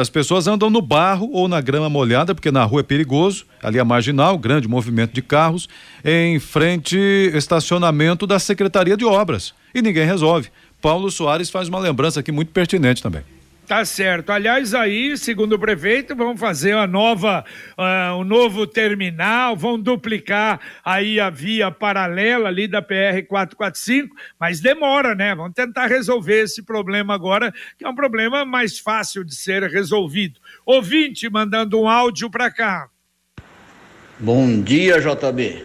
as 0.00 0.10
pessoas 0.10 0.46
andam 0.46 0.68
no 0.68 0.82
barro 0.82 1.30
ou 1.32 1.46
na 1.46 1.60
grama 1.60 1.88
molhada, 1.88 2.34
porque 2.34 2.50
na 2.50 2.64
rua 2.64 2.80
é 2.80 2.82
perigoso, 2.82 3.44
ali 3.62 3.78
é 3.78 3.84
marginal, 3.84 4.36
grande 4.36 4.66
movimento 4.66 5.12
de 5.12 5.22
carros, 5.22 5.68
em 6.04 6.38
frente 6.38 6.98
estacionamento 7.34 8.26
da 8.26 8.38
Secretaria 8.38 8.96
de 8.96 9.04
Obras. 9.04 9.54
E 9.74 9.80
ninguém 9.80 10.04
resolve. 10.04 10.48
Paulo 10.82 11.10
Soares 11.10 11.50
faz 11.50 11.68
uma 11.68 11.78
lembrança 11.78 12.20
aqui 12.20 12.32
muito 12.32 12.50
pertinente 12.50 13.02
também. 13.02 13.22
Tá 13.70 13.84
certo. 13.84 14.30
Aliás, 14.30 14.74
aí, 14.74 15.16
segundo 15.16 15.52
o 15.52 15.58
prefeito, 15.58 16.16
vão 16.16 16.36
fazer 16.36 16.72
a 16.72 16.88
nova, 16.88 17.44
uh, 17.78 18.16
um 18.16 18.24
novo 18.24 18.66
terminal, 18.66 19.56
vão 19.56 19.78
duplicar 19.78 20.58
aí 20.84 21.20
a 21.20 21.30
via 21.30 21.70
paralela 21.70 22.48
ali 22.48 22.66
da 22.66 22.82
PR 22.82 23.24
445, 23.28 24.16
mas 24.40 24.58
demora, 24.58 25.14
né? 25.14 25.36
Vamos 25.36 25.52
tentar 25.54 25.86
resolver 25.86 26.40
esse 26.40 26.64
problema 26.64 27.14
agora, 27.14 27.54
que 27.78 27.84
é 27.84 27.88
um 27.88 27.94
problema 27.94 28.44
mais 28.44 28.76
fácil 28.80 29.22
de 29.22 29.36
ser 29.36 29.62
resolvido. 29.62 30.40
Ouvinte 30.66 31.30
mandando 31.30 31.80
um 31.80 31.88
áudio 31.88 32.28
para 32.28 32.50
cá. 32.50 32.88
Bom 34.18 34.60
dia, 34.62 35.00
JB. 35.00 35.64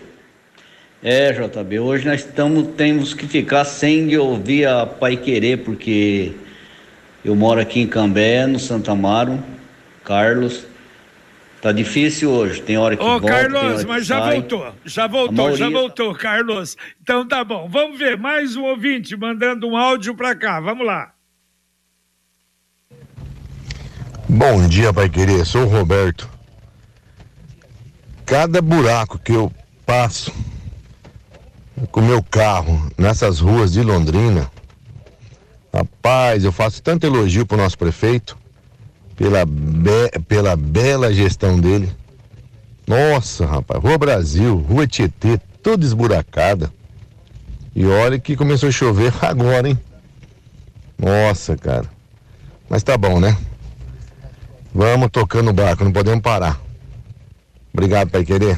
É, 1.01 1.31
JB, 1.33 1.79
hoje 1.79 2.05
nós 2.05 2.23
estamos, 2.23 2.67
temos 2.75 3.15
que 3.15 3.25
ficar 3.25 3.65
sem 3.65 4.15
ouvir 4.15 4.67
a 4.67 4.85
Pai 4.85 5.17
Querer, 5.17 5.63
porque 5.63 6.44
eu 7.25 7.35
moro 7.35 7.59
aqui 7.59 7.81
em 7.81 7.87
Cambé, 7.87 8.45
no 8.45 8.59
Santa 8.59 8.91
Amaro. 8.91 9.43
Carlos. 10.03 10.65
Tá 11.59 11.71
difícil 11.71 12.29
hoje, 12.29 12.61
tem 12.61 12.77
hora 12.77 12.95
que 12.95 13.01
Ô, 13.03 13.19
volta, 13.19 13.27
Carlos, 13.27 13.83
mas 13.85 14.05
já 14.05 14.19
sai. 14.19 14.33
voltou, 14.33 14.73
já 14.85 15.07
voltou, 15.07 15.55
já 15.55 15.67
voltou, 15.67 16.13
Carlos. 16.13 16.77
Então 17.01 17.27
tá 17.27 17.43
bom, 17.43 17.67
vamos 17.67 17.97
ver, 17.97 18.19
mais 18.19 18.55
um 18.55 18.65
ouvinte 18.65 19.17
mandando 19.17 19.67
um 19.67 19.75
áudio 19.75 20.13
pra 20.13 20.35
cá, 20.35 20.59
vamos 20.59 20.85
lá. 20.85 21.11
Bom 24.29 24.67
dia, 24.67 24.93
Pai 24.93 25.09
Querer, 25.09 25.43
sou 25.43 25.63
o 25.63 25.67
Roberto. 25.67 26.29
Cada 28.27 28.61
buraco 28.61 29.17
que 29.17 29.31
eu 29.31 29.51
passo 29.87 30.31
com 31.91 32.01
meu 32.01 32.21
carro 32.21 32.91
nessas 32.95 33.39
ruas 33.39 33.73
de 33.73 33.81
Londrina, 33.81 34.51
Rapaz, 35.75 36.45
eu 36.45 36.53
faço 36.53 36.81
tanto 36.81 37.05
elogio 37.05 37.45
pro 37.45 37.57
nosso 37.57 37.77
prefeito 37.77 38.37
pela, 39.13 39.45
be 39.45 40.09
pela 40.25 40.55
bela 40.55 41.13
gestão 41.13 41.59
dele. 41.59 41.93
Nossa, 42.87 43.45
rapaz, 43.45 43.83
Rua 43.83 43.97
Brasil, 43.97 44.55
Rua 44.55 44.87
Tietê, 44.87 45.37
toda 45.61 45.83
esburacada. 45.83 46.71
E 47.75 47.85
olha 47.85 48.17
que 48.17 48.37
começou 48.37 48.69
a 48.69 48.71
chover 48.71 49.13
agora, 49.21 49.67
hein? 49.67 49.77
Nossa, 50.97 51.57
cara. 51.57 51.89
Mas 52.69 52.81
tá 52.81 52.97
bom, 52.97 53.19
né? 53.19 53.37
Vamos 54.73 55.09
tocando 55.11 55.49
o 55.49 55.53
barco, 55.53 55.83
não 55.83 55.91
podemos 55.91 56.21
parar. 56.21 56.57
Obrigado, 57.73 58.11
Pai 58.11 58.23
Querer. 58.23 58.57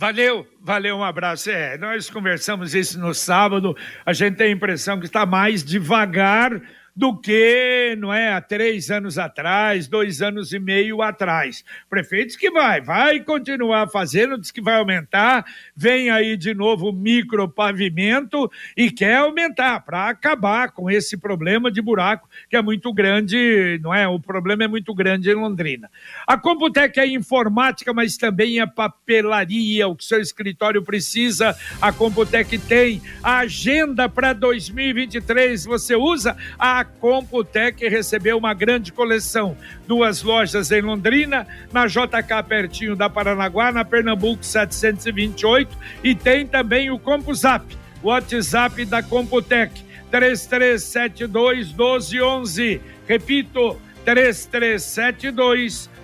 Valeu, 0.00 0.46
valeu, 0.62 0.96
um 0.96 1.02
abraço. 1.02 1.50
É, 1.50 1.76
nós 1.76 2.08
conversamos 2.08 2.72
isso 2.72 3.00
no 3.00 3.12
sábado. 3.12 3.76
A 4.06 4.12
gente 4.12 4.36
tem 4.36 4.46
a 4.46 4.52
impressão 4.52 5.00
que 5.00 5.06
está 5.06 5.26
mais 5.26 5.64
devagar 5.64 6.52
do 6.98 7.16
que, 7.16 7.94
não 7.96 8.12
é, 8.12 8.32
há 8.32 8.40
três 8.40 8.90
anos 8.90 9.18
atrás, 9.18 9.86
dois 9.86 10.20
anos 10.20 10.52
e 10.52 10.58
meio 10.58 11.00
atrás. 11.00 11.64
Prefeitos 11.88 12.34
que 12.34 12.50
vai, 12.50 12.80
vai 12.80 13.20
continuar 13.20 13.86
fazendo, 13.86 14.36
diz 14.36 14.50
que 14.50 14.60
vai 14.60 14.74
aumentar, 14.74 15.44
vem 15.76 16.10
aí 16.10 16.36
de 16.36 16.52
novo 16.52 16.92
micropavimento 16.92 18.50
e 18.76 18.90
quer 18.90 19.18
aumentar 19.18 19.78
para 19.84 20.08
acabar 20.08 20.72
com 20.72 20.90
esse 20.90 21.16
problema 21.16 21.70
de 21.70 21.80
buraco 21.80 22.28
que 22.50 22.56
é 22.56 22.62
muito 22.62 22.92
grande, 22.92 23.78
não 23.80 23.94
é? 23.94 24.08
O 24.08 24.18
problema 24.18 24.64
é 24.64 24.68
muito 24.68 24.92
grande 24.92 25.30
em 25.30 25.34
Londrina. 25.34 25.88
A 26.26 26.36
Computec 26.36 26.98
é 26.98 27.06
informática, 27.06 27.92
mas 27.92 28.16
também 28.16 28.60
é 28.60 28.66
papelaria, 28.66 29.86
o 29.86 29.94
que 29.94 30.04
seu 30.04 30.20
escritório 30.20 30.82
precisa, 30.82 31.56
a 31.80 31.92
Computec 31.92 32.58
tem. 32.58 33.00
A 33.22 33.38
agenda 33.38 34.08
para 34.08 34.32
2023, 34.32 35.64
você 35.64 35.94
usa 35.94 36.36
a 36.58 36.87
Computec 37.00 37.86
recebeu 37.88 38.36
uma 38.38 38.54
grande 38.54 38.92
coleção. 38.92 39.56
Duas 39.86 40.22
lojas 40.22 40.70
em 40.70 40.80
Londrina, 40.80 41.46
na 41.72 41.86
JK 41.86 42.42
pertinho 42.48 42.96
da 42.96 43.08
Paranaguá, 43.08 43.70
na 43.72 43.84
Pernambuco 43.84 44.44
728 44.44 45.76
e 46.02 46.14
tem 46.14 46.46
também 46.46 46.90
o 46.90 46.98
CompuZap, 46.98 47.64
o 48.02 48.08
WhatsApp 48.08 48.84
da 48.84 49.02
Computec 49.02 49.82
3372 50.10 51.68
1211. 51.68 52.80
Repito, 53.06 53.76
3372 54.04 55.88
1211. 55.88 55.97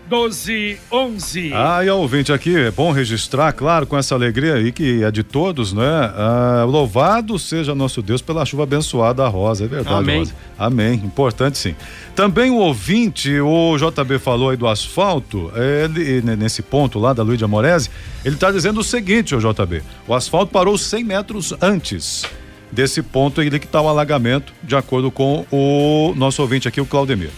Ah, 1.55 1.85
e 1.85 1.89
ouvinte 1.89 2.33
aqui, 2.33 2.55
é 2.55 2.71
bom 2.71 2.93
registrar, 2.93 3.53
claro, 3.53 3.87
com 3.87 3.97
essa 3.97 4.15
alegria 4.15 4.55
aí 4.55 4.71
que 4.71 5.03
é 5.03 5.11
de 5.11 5.23
todos, 5.23 5.73
né? 5.73 6.13
Ah, 6.15 6.65
louvado 6.69 7.39
seja 7.39 7.75
nosso 7.75 8.03
Deus 8.03 8.21
pela 8.21 8.45
chuva 8.45 8.65
abençoada 8.65 9.27
rosa, 9.29 9.65
é 9.65 9.69
verdade, 9.69 9.97
Amém. 9.97 10.19
Rosa. 10.19 10.35
Amém, 10.59 10.95
importante 11.05 11.59
sim. 11.59 11.75
Também 12.15 12.51
o 12.51 12.57
ouvinte, 12.57 13.41
o 13.41 13.77
JB 13.77 14.19
falou 14.19 14.51
aí 14.51 14.57
do 14.57 14.69
asfalto, 14.69 15.51
ele, 15.57 16.21
nesse 16.37 16.63
ponto 16.63 16.99
lá 16.99 17.13
da 17.13 17.23
Luiz 17.23 17.39
de 17.39 17.45
Amorese, 17.45 17.91
ele 18.25 18.35
está 18.35 18.51
dizendo 18.51 18.81
o 18.81 18.85
seguinte, 18.85 19.35
o 19.35 19.39
JB, 19.39 19.83
o 20.07 20.15
asfalto 20.15 20.53
parou 20.53 20.77
100 20.77 21.05
metros 21.05 21.55
antes 21.61 22.25
desse 22.71 23.03
ponto 23.03 23.41
ele 23.41 23.59
que 23.59 23.67
está 23.67 23.81
o 23.81 23.89
alagamento, 23.89 24.53
de 24.63 24.75
acordo 24.75 25.11
com 25.11 25.47
o 25.51 26.13
nosso 26.17 26.43
ouvinte 26.43 26.67
aqui, 26.67 26.81
o 26.81 26.87
Claudemir. 26.87 27.31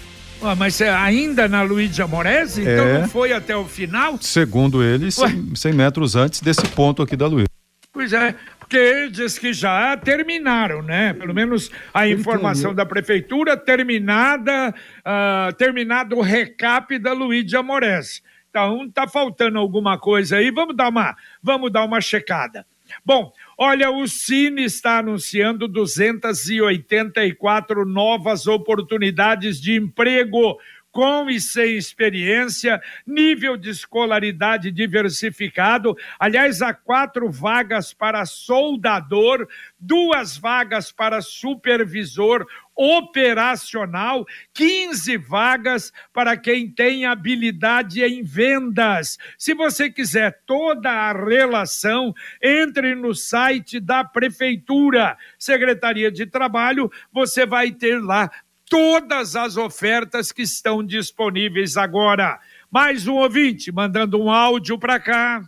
Ah, 0.43 0.55
mas 0.55 0.81
é 0.81 0.91
ainda 0.91 1.49
na 1.49 1.63
Luiz 1.63 1.99
Amorese? 1.99 2.63
Então 2.63 2.87
é, 2.87 3.01
não 3.01 3.09
foi 3.09 3.33
até 3.33 3.57
o 3.57 3.65
final? 3.65 4.19
Segundo 4.21 4.83
ele, 4.83 5.11
100, 5.11 5.55
100 5.55 5.73
metros 5.73 6.15
antes 6.15 6.41
desse 6.41 6.67
ponto 6.69 7.03
aqui 7.03 7.17
da 7.17 7.27
Luiz. 7.27 7.47
Pois 7.93 8.13
é, 8.13 8.35
porque 8.59 9.09
diz 9.11 9.39
que 9.39 9.53
já 9.53 9.97
terminaram, 9.97 10.83
né? 10.83 11.13
Pelo 11.15 11.33
menos 11.33 11.71
a 11.95 12.07
informação 12.07 12.75
da 12.75 12.85
prefeitura 12.85 13.57
terminada, 13.57 14.75
uh, 15.01 15.53
terminado 15.55 16.17
o 16.17 16.21
recap 16.21 16.99
da 16.99 17.13
Luiz 17.13 17.55
Amorese. 17.55 18.21
Então 18.51 18.89
tá 18.91 19.07
faltando 19.07 19.59
alguma 19.59 19.99
coisa 19.99 20.37
aí, 20.37 20.51
vamos 20.51 20.77
dar 20.77 20.89
uma, 20.89 21.17
vamos 21.43 21.73
dar 21.73 21.85
uma 21.85 22.01
checada. 22.01 22.67
Bom, 23.05 23.33
olha, 23.57 23.91
o 23.91 24.07
Cine 24.07 24.65
está 24.65 24.99
anunciando 24.99 25.67
284 25.67 27.87
novas 27.87 28.47
oportunidades 28.47 29.59
de 29.61 29.75
emprego 29.75 30.59
com 30.97 31.29
e 31.29 31.39
sem 31.39 31.77
experiência, 31.77 32.81
nível 33.07 33.55
de 33.55 33.69
escolaridade 33.69 34.73
diversificado. 34.73 35.95
Aliás, 36.19 36.63
há 36.63 36.73
quatro 36.73 37.31
vagas 37.31 37.93
para 37.93 38.25
soldador, 38.25 39.47
duas 39.79 40.39
vagas 40.39 40.91
para 40.91 41.21
supervisor 41.21 42.47
operacional, 42.75 44.27
15 44.55 45.19
vagas 45.19 45.93
para 46.15 46.35
quem 46.35 46.71
tem 46.71 47.05
habilidade 47.05 48.03
em 48.03 48.23
vendas. 48.23 49.19
Se 49.37 49.53
você 49.53 49.91
quiser 49.91 50.41
toda 50.47 50.91
a 50.91 51.13
relação, 51.13 52.15
entre 52.43 52.95
no 52.95 53.15
site 53.15 53.81
da 53.81 54.03
Prefeitura, 54.03 55.17
Secretaria 55.39 56.11
de 56.11 56.25
Trabalho, 56.25 56.91
você 57.13 57.45
vai 57.45 57.71
ter 57.71 57.99
lá 57.99 58.31
todas 58.69 59.37
as 59.37 59.57
ofertas 59.57 60.33
que 60.33 60.43
estão 60.43 60.85
disponíveis 60.85 61.77
agora. 61.77 62.39
Mais 62.71 63.07
um 63.07 63.15
ouvinte 63.15 63.71
mandando 63.73 64.21
um 64.21 64.31
áudio 64.31 64.79
para 64.79 64.99
cá. 64.99 65.43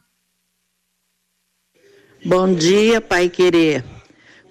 Bom 2.24 2.54
dia, 2.54 3.00
Pai 3.00 3.28
Querer. 3.28 3.84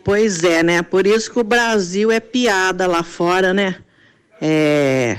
Pois 0.03 0.43
é, 0.43 0.63
né? 0.63 0.81
Por 0.81 1.05
isso 1.05 1.31
que 1.31 1.39
o 1.39 1.43
Brasil 1.43 2.11
é 2.11 2.19
piada 2.19 2.87
lá 2.87 3.03
fora, 3.03 3.53
né? 3.53 3.83
É... 4.41 5.17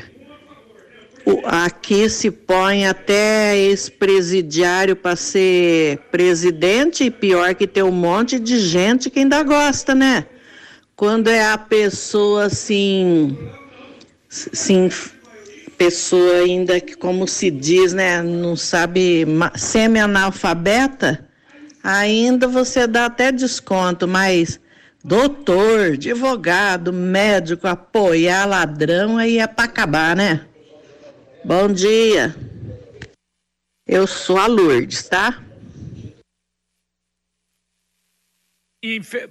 Aqui 1.45 2.09
se 2.09 2.31
põe 2.31 2.87
até 2.87 3.55
ex-presidiário 3.55 4.97
para 4.97 5.15
ser 5.15 5.99
presidente 6.11 7.05
e 7.05 7.11
pior 7.11 7.55
que 7.55 7.67
ter 7.67 7.83
um 7.83 7.93
monte 7.93 8.39
de 8.39 8.59
gente 8.59 9.11
que 9.11 9.19
ainda 9.19 9.43
gosta, 9.43 9.95
né? 9.95 10.25
Quando 10.99 11.29
é 11.29 11.45
a 11.45 11.57
pessoa 11.57 12.47
assim, 12.47 13.39
sim, 14.29 14.91
pessoa 15.77 16.39
ainda 16.39 16.81
que, 16.81 16.97
como 16.97 17.29
se 17.29 17.53
diz, 17.53 17.93
né, 17.93 18.21
não 18.21 18.57
sabe, 18.57 19.25
semi-analfabeta, 19.55 21.25
ainda 21.85 22.49
você 22.49 22.85
dá 22.89 23.07
até 23.07 23.31
desconto, 23.31 24.09
mas 24.09 24.59
doutor, 25.05 25.93
advogado, 25.93 26.93
médico, 26.93 27.69
apoiar 27.69 28.45
ladrão, 28.45 29.19
aí 29.19 29.39
é 29.39 29.47
para 29.47 29.67
acabar, 29.67 30.17
né? 30.17 30.47
Bom 31.45 31.69
dia. 31.69 32.35
Eu 33.87 34.05
sou 34.05 34.37
a 34.37 34.49
Lourdes, 34.49 35.05
tá? 35.05 35.45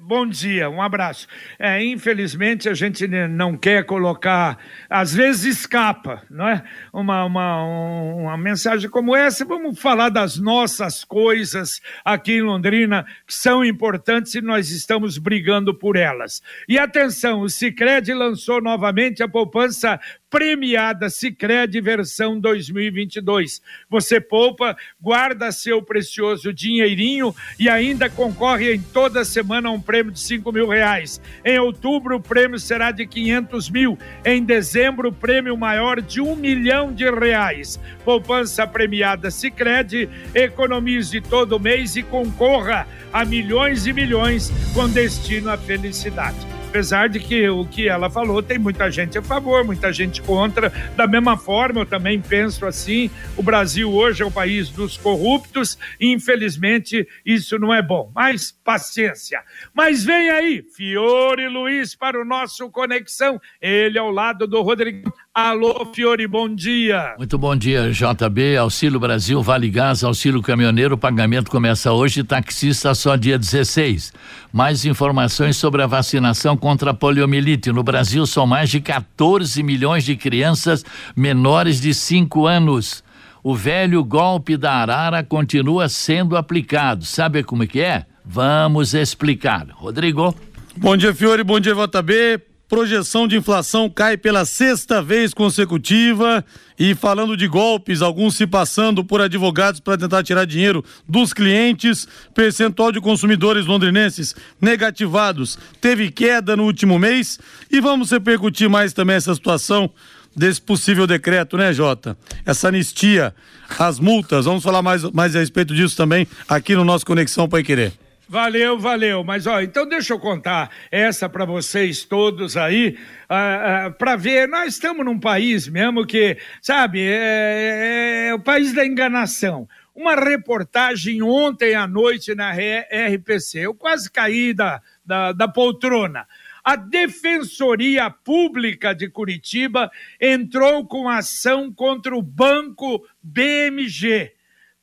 Bom 0.02 0.28
dia, 0.28 0.70
um 0.70 0.82
abraço. 0.82 1.26
É, 1.58 1.82
infelizmente 1.82 2.68
a 2.68 2.74
gente 2.74 3.08
não 3.08 3.56
quer 3.56 3.86
colocar, 3.86 4.58
às 4.90 5.14
vezes 5.14 5.60
escapa, 5.60 6.22
não 6.30 6.50
é? 6.50 6.62
Uma, 6.92 7.24
uma, 7.24 7.64
uma 7.64 8.38
mensagem 8.38 8.90
como 8.90 9.16
essa. 9.16 9.46
Vamos 9.46 9.80
falar 9.80 10.10
das 10.10 10.38
nossas 10.38 11.06
coisas 11.06 11.80
aqui 12.04 12.34
em 12.34 12.42
Londrina 12.42 13.06
que 13.26 13.34
são 13.34 13.64
importantes 13.64 14.36
e 14.36 14.42
nós 14.42 14.70
estamos 14.70 15.18
brigando 15.18 15.74
por 15.74 15.96
elas. 15.96 16.44
E 16.68 16.78
atenção, 16.78 17.40
o 17.40 17.48
Cicred 17.48 18.14
lançou 18.14 18.62
novamente 18.62 19.24
a 19.24 19.30
poupança 19.30 19.98
premiada 20.30 21.10
Sicredi 21.10 21.80
versão 21.80 22.40
2022. 22.40 23.62
Você 23.90 24.20
poupa, 24.20 24.76
guarda 25.00 25.52
seu 25.52 25.82
precioso 25.82 26.54
dinheirinho 26.54 27.34
e 27.60 27.70
ainda 27.70 28.10
concorre 28.10 28.74
em 28.74 28.82
toda 28.82 29.24
semana 29.24 29.70
a 29.70 29.72
um 29.72 29.80
prêmio 29.80 30.12
de 30.12 30.20
cinco 30.20 30.52
mil 30.52 30.68
reais. 30.68 31.22
Em 31.46 31.58
outubro 31.60 32.18
o 32.18 32.22
prêmio 32.22 32.60
será 32.60 32.92
de 32.92 33.08
500 33.08 33.70
mil. 33.70 33.98
Em 34.26 34.44
dezembro 34.44 35.10
o 35.10 35.14
prêmio 35.14 35.56
maior 35.56 36.02
de 36.02 36.20
um 36.20 36.36
milhão 36.36 36.94
de 36.94 37.10
reais. 37.10 37.80
Poupança 38.04 38.68
premiada 38.68 39.32
Sicredi, 39.32 40.10
economize 40.36 41.22
todo 41.22 41.60
mês 41.60 41.96
e 41.96 42.04
concorra 42.04 42.88
a 43.14 43.24
milhões 43.24 43.88
e 43.88 43.94
milhões 43.94 44.52
com 44.74 44.90
destino 44.90 45.50
à 45.50 45.58
felicidade 45.58 46.57
apesar 46.68 47.08
de 47.08 47.20
que 47.20 47.48
o 47.50 47.66
que 47.66 47.88
ela 47.88 48.10
falou 48.10 48.44
tem 48.44 48.58
muita 48.60 48.92
gente 48.92 49.18
a 49.18 49.22
favor, 49.22 49.64
muita 49.64 49.92
gente 49.92 50.22
contra. 50.22 50.70
Da 50.96 51.08
mesma 51.08 51.38
forma, 51.38 51.82
eu 51.82 51.86
também 51.86 52.22
penso 52.22 52.66
assim: 52.66 53.10
o 53.38 53.42
Brasil 53.42 53.92
hoje 53.92 54.22
é 54.22 54.26
o 54.26 54.32
país 54.32 54.70
dos 54.70 54.98
corruptos, 54.98 55.78
e 56.00 56.12
infelizmente 56.12 57.08
isso 57.26 57.58
não 57.58 57.74
é 57.74 57.82
bom. 57.82 58.12
Mas 58.14 58.52
paciência. 58.52 59.42
Mas 59.74 60.04
vem 60.04 60.30
aí, 60.30 60.64
Fiore 60.76 61.48
Luiz 61.48 61.96
para 61.96 62.22
o 62.22 62.26
nosso 62.26 62.70
Conexão, 62.70 63.40
ele 63.62 63.98
ao 63.98 64.12
lado 64.12 64.46
do 64.46 64.62
Rodrigo. 64.62 65.12
Alô, 65.40 65.86
Fiore, 65.94 66.26
bom 66.26 66.50
dia. 66.50 67.14
Muito 67.16 67.38
bom 67.38 67.56
dia, 67.56 67.92
JB, 67.92 68.58
Auxílio 68.58 69.00
Brasil, 69.00 69.40
Vale 69.44 69.70
Gás, 69.70 70.04
Auxílio 70.04 70.42
Caminhoneiro, 70.42 70.96
o 70.96 70.98
pagamento 70.98 71.52
começa 71.52 71.92
hoje, 71.92 72.24
taxista 72.24 72.96
só 72.96 73.16
dia 73.16 73.38
16. 73.38 74.14
Mais 74.52 74.84
informações 74.84 75.56
sobre 75.56 75.84
a 75.84 75.86
vacinação 75.86 76.58
contra 76.58 76.90
a 76.90 76.94
poliomielite. 76.96 77.72
No 77.72 77.84
Brasil 77.84 78.26
são 78.26 78.48
mais 78.48 78.72
de 78.72 78.82
14 78.82 79.62
milhões 79.62 80.04
de 80.04 80.16
crianças 80.16 80.84
menores 81.16 81.80
de 81.80 81.94
5 81.94 82.48
anos. 82.48 83.04
O 83.44 83.54
velho 83.54 84.04
golpe 84.04 84.58
da 84.58 84.74
arara 84.74 85.22
continua 85.24 85.88
sendo 85.88 86.36
aplicado. 86.36 87.06
Sabe 87.06 87.44
como 87.44 87.62
é 87.62 87.68
que 87.68 87.80
é? 87.80 88.08
Vamos 88.26 88.96
explicar. 88.96 89.68
Rodrigo. 89.72 90.34
Bom 90.76 90.98
dia, 90.98 91.14
Fiore. 91.14 91.44
Bom 91.44 91.60
dia, 91.60 91.76
JB 91.76 92.57
projeção 92.68 93.28
de 93.28 93.38
inflação 93.38 93.90
cai 93.90 94.18
pela 94.18 94.46
sexta 94.46 95.02
vez 95.02 95.34
consecutiva. 95.34 96.44
E 96.80 96.94
falando 96.94 97.36
de 97.36 97.48
golpes, 97.48 98.02
alguns 98.04 98.36
se 98.36 98.46
passando 98.46 99.04
por 99.04 99.20
advogados 99.20 99.80
para 99.80 99.98
tentar 99.98 100.24
tirar 100.24 100.46
dinheiro 100.46 100.86
dos 101.08 101.34
clientes, 101.34 102.08
percentual 102.36 102.92
de 102.92 103.02
consumidores 103.02 103.66
londrinenses 103.66 104.36
negativados 104.62 105.58
teve 105.82 106.12
queda 106.12 106.56
no 106.56 106.66
último 106.66 107.00
mês. 107.00 107.40
E 107.72 107.80
vamos 107.82 108.12
repercutir 108.12 108.70
mais 108.70 108.94
também 108.94 109.16
essa 109.16 109.34
situação 109.34 109.90
desse 110.36 110.62
possível 110.62 111.08
decreto, 111.08 111.58
né, 111.58 111.74
Jota? 111.74 112.16
Essa 112.46 112.68
anistia, 112.68 113.34
as 113.80 114.00
multas, 114.00 114.46
vamos 114.46 114.64
falar 114.64 114.84
mais, 114.84 115.02
mais 115.12 115.36
a 115.36 115.40
respeito 115.40 115.74
disso 115.74 115.98
também 115.98 116.28
aqui 116.48 116.76
no 116.76 116.86
nosso 116.86 117.06
Conexão 117.06 117.50
Pai 117.50 117.64
Querer. 117.64 118.07
Valeu, 118.30 118.78
valeu. 118.78 119.24
Mas 119.24 119.48
ó, 119.48 119.62
então 119.62 119.88
deixa 119.88 120.14
eu 120.14 120.20
contar 120.20 120.70
essa 120.92 121.30
para 121.30 121.46
vocês 121.46 122.04
todos 122.04 122.58
aí, 122.58 122.98
ah, 123.30 123.86
ah, 123.86 123.92
para 123.92 124.18
ver. 124.18 124.50
Nós 124.50 124.74
estamos 124.74 125.06
num 125.06 125.18
país 125.18 125.68
mesmo 125.70 126.06
que, 126.06 126.38
sabe, 126.62 127.00
é, 127.02 127.14
é, 127.14 128.28
é, 128.28 128.34
o 128.34 128.40
país 128.40 128.74
da 128.74 128.86
enganação. 128.86 129.68
Uma 129.96 130.14
reportagem 130.14 131.22
ontem 131.22 131.74
à 131.74 131.88
noite 131.88 132.36
na 132.36 132.52
RPC. 132.52 133.60
Eu 133.60 133.74
quase 133.74 134.12
caí 134.12 134.54
da, 134.54 134.82
da, 135.06 135.32
da 135.32 135.48
poltrona. 135.48 136.28
A 136.64 136.76
Defensoria 136.76 138.10
Pública 138.10 138.94
de 138.94 139.10
Curitiba 139.10 139.90
entrou 140.20 140.86
com 140.86 141.08
ação 141.08 141.72
contra 141.72 142.14
o 142.14 142.22
Banco 142.22 143.08
BMG. 143.24 144.34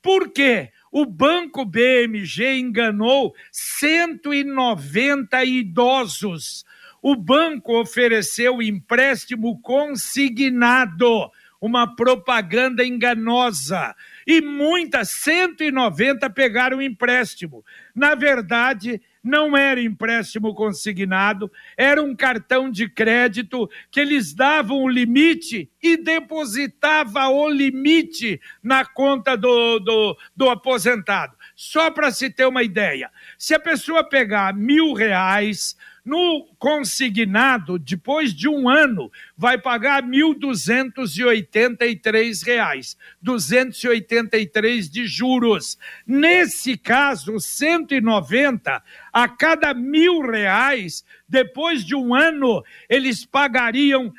Por 0.01 0.33
quê? 0.33 0.71
O 0.97 1.05
Banco 1.05 1.65
BMG 1.65 2.57
enganou 2.61 3.35
190 3.51 5.45
idosos. 5.45 6.65
O 7.03 7.17
banco 7.17 7.81
ofereceu 7.81 8.63
empréstimo 8.63 9.61
consignado, 9.61 11.33
uma 11.61 11.97
propaganda 11.97 12.85
enganosa. 12.85 13.93
E 14.25 14.41
muitas, 14.41 15.11
190 15.11 16.31
pegaram 16.31 16.81
empréstimo. 16.81 17.65
Na 17.93 18.15
verdade, 18.15 19.03
não 19.25 19.57
era 19.57 19.81
empréstimo 19.81 20.55
consignado, 20.55 21.51
era 21.79 22.03
um 22.03 22.15
cartão 22.15 22.71
de 22.71 22.89
crédito 22.89 23.71
que 23.91 23.99
eles 23.99 24.35
davam 24.35 24.83
o 24.83 24.89
limite 24.89 25.71
e 25.83 25.97
depositava 25.97 27.27
o 27.29 27.49
limite 27.49 28.39
na 28.63 28.85
conta 28.85 29.35
do, 29.35 29.79
do, 29.79 30.19
do 30.37 30.51
aposentado. 30.51 31.35
Só 31.57 31.91
para 31.91 32.11
se 32.11 32.29
ter 32.29 32.47
uma 32.47 32.63
ideia, 32.63 33.11
se 33.39 33.55
a 33.55 33.61
pessoa 33.61 34.07
pegar 34.07 34.55
mil 34.55 34.93
reais, 34.93 35.75
no 36.05 36.45
consignado, 36.59 37.79
depois 37.79 38.35
de 38.35 38.49
um 38.49 38.69
ano, 38.69 39.09
vai 39.37 39.57
pagar 39.57 40.03
1.283 40.03 42.45
reais, 42.45 42.97
283 43.23 44.91
de 44.91 45.07
juros. 45.07 45.79
Nesse 46.07 46.77
caso, 46.77 47.41
190, 47.41 48.83
a 49.13 49.29
cada 49.29 49.73
mil 49.73 50.21
reais 50.21 51.05
depois 51.27 51.83
de 51.85 51.97
um 51.97 52.15
ano, 52.15 52.63
eles 52.89 53.25
pagariam 53.25 54.13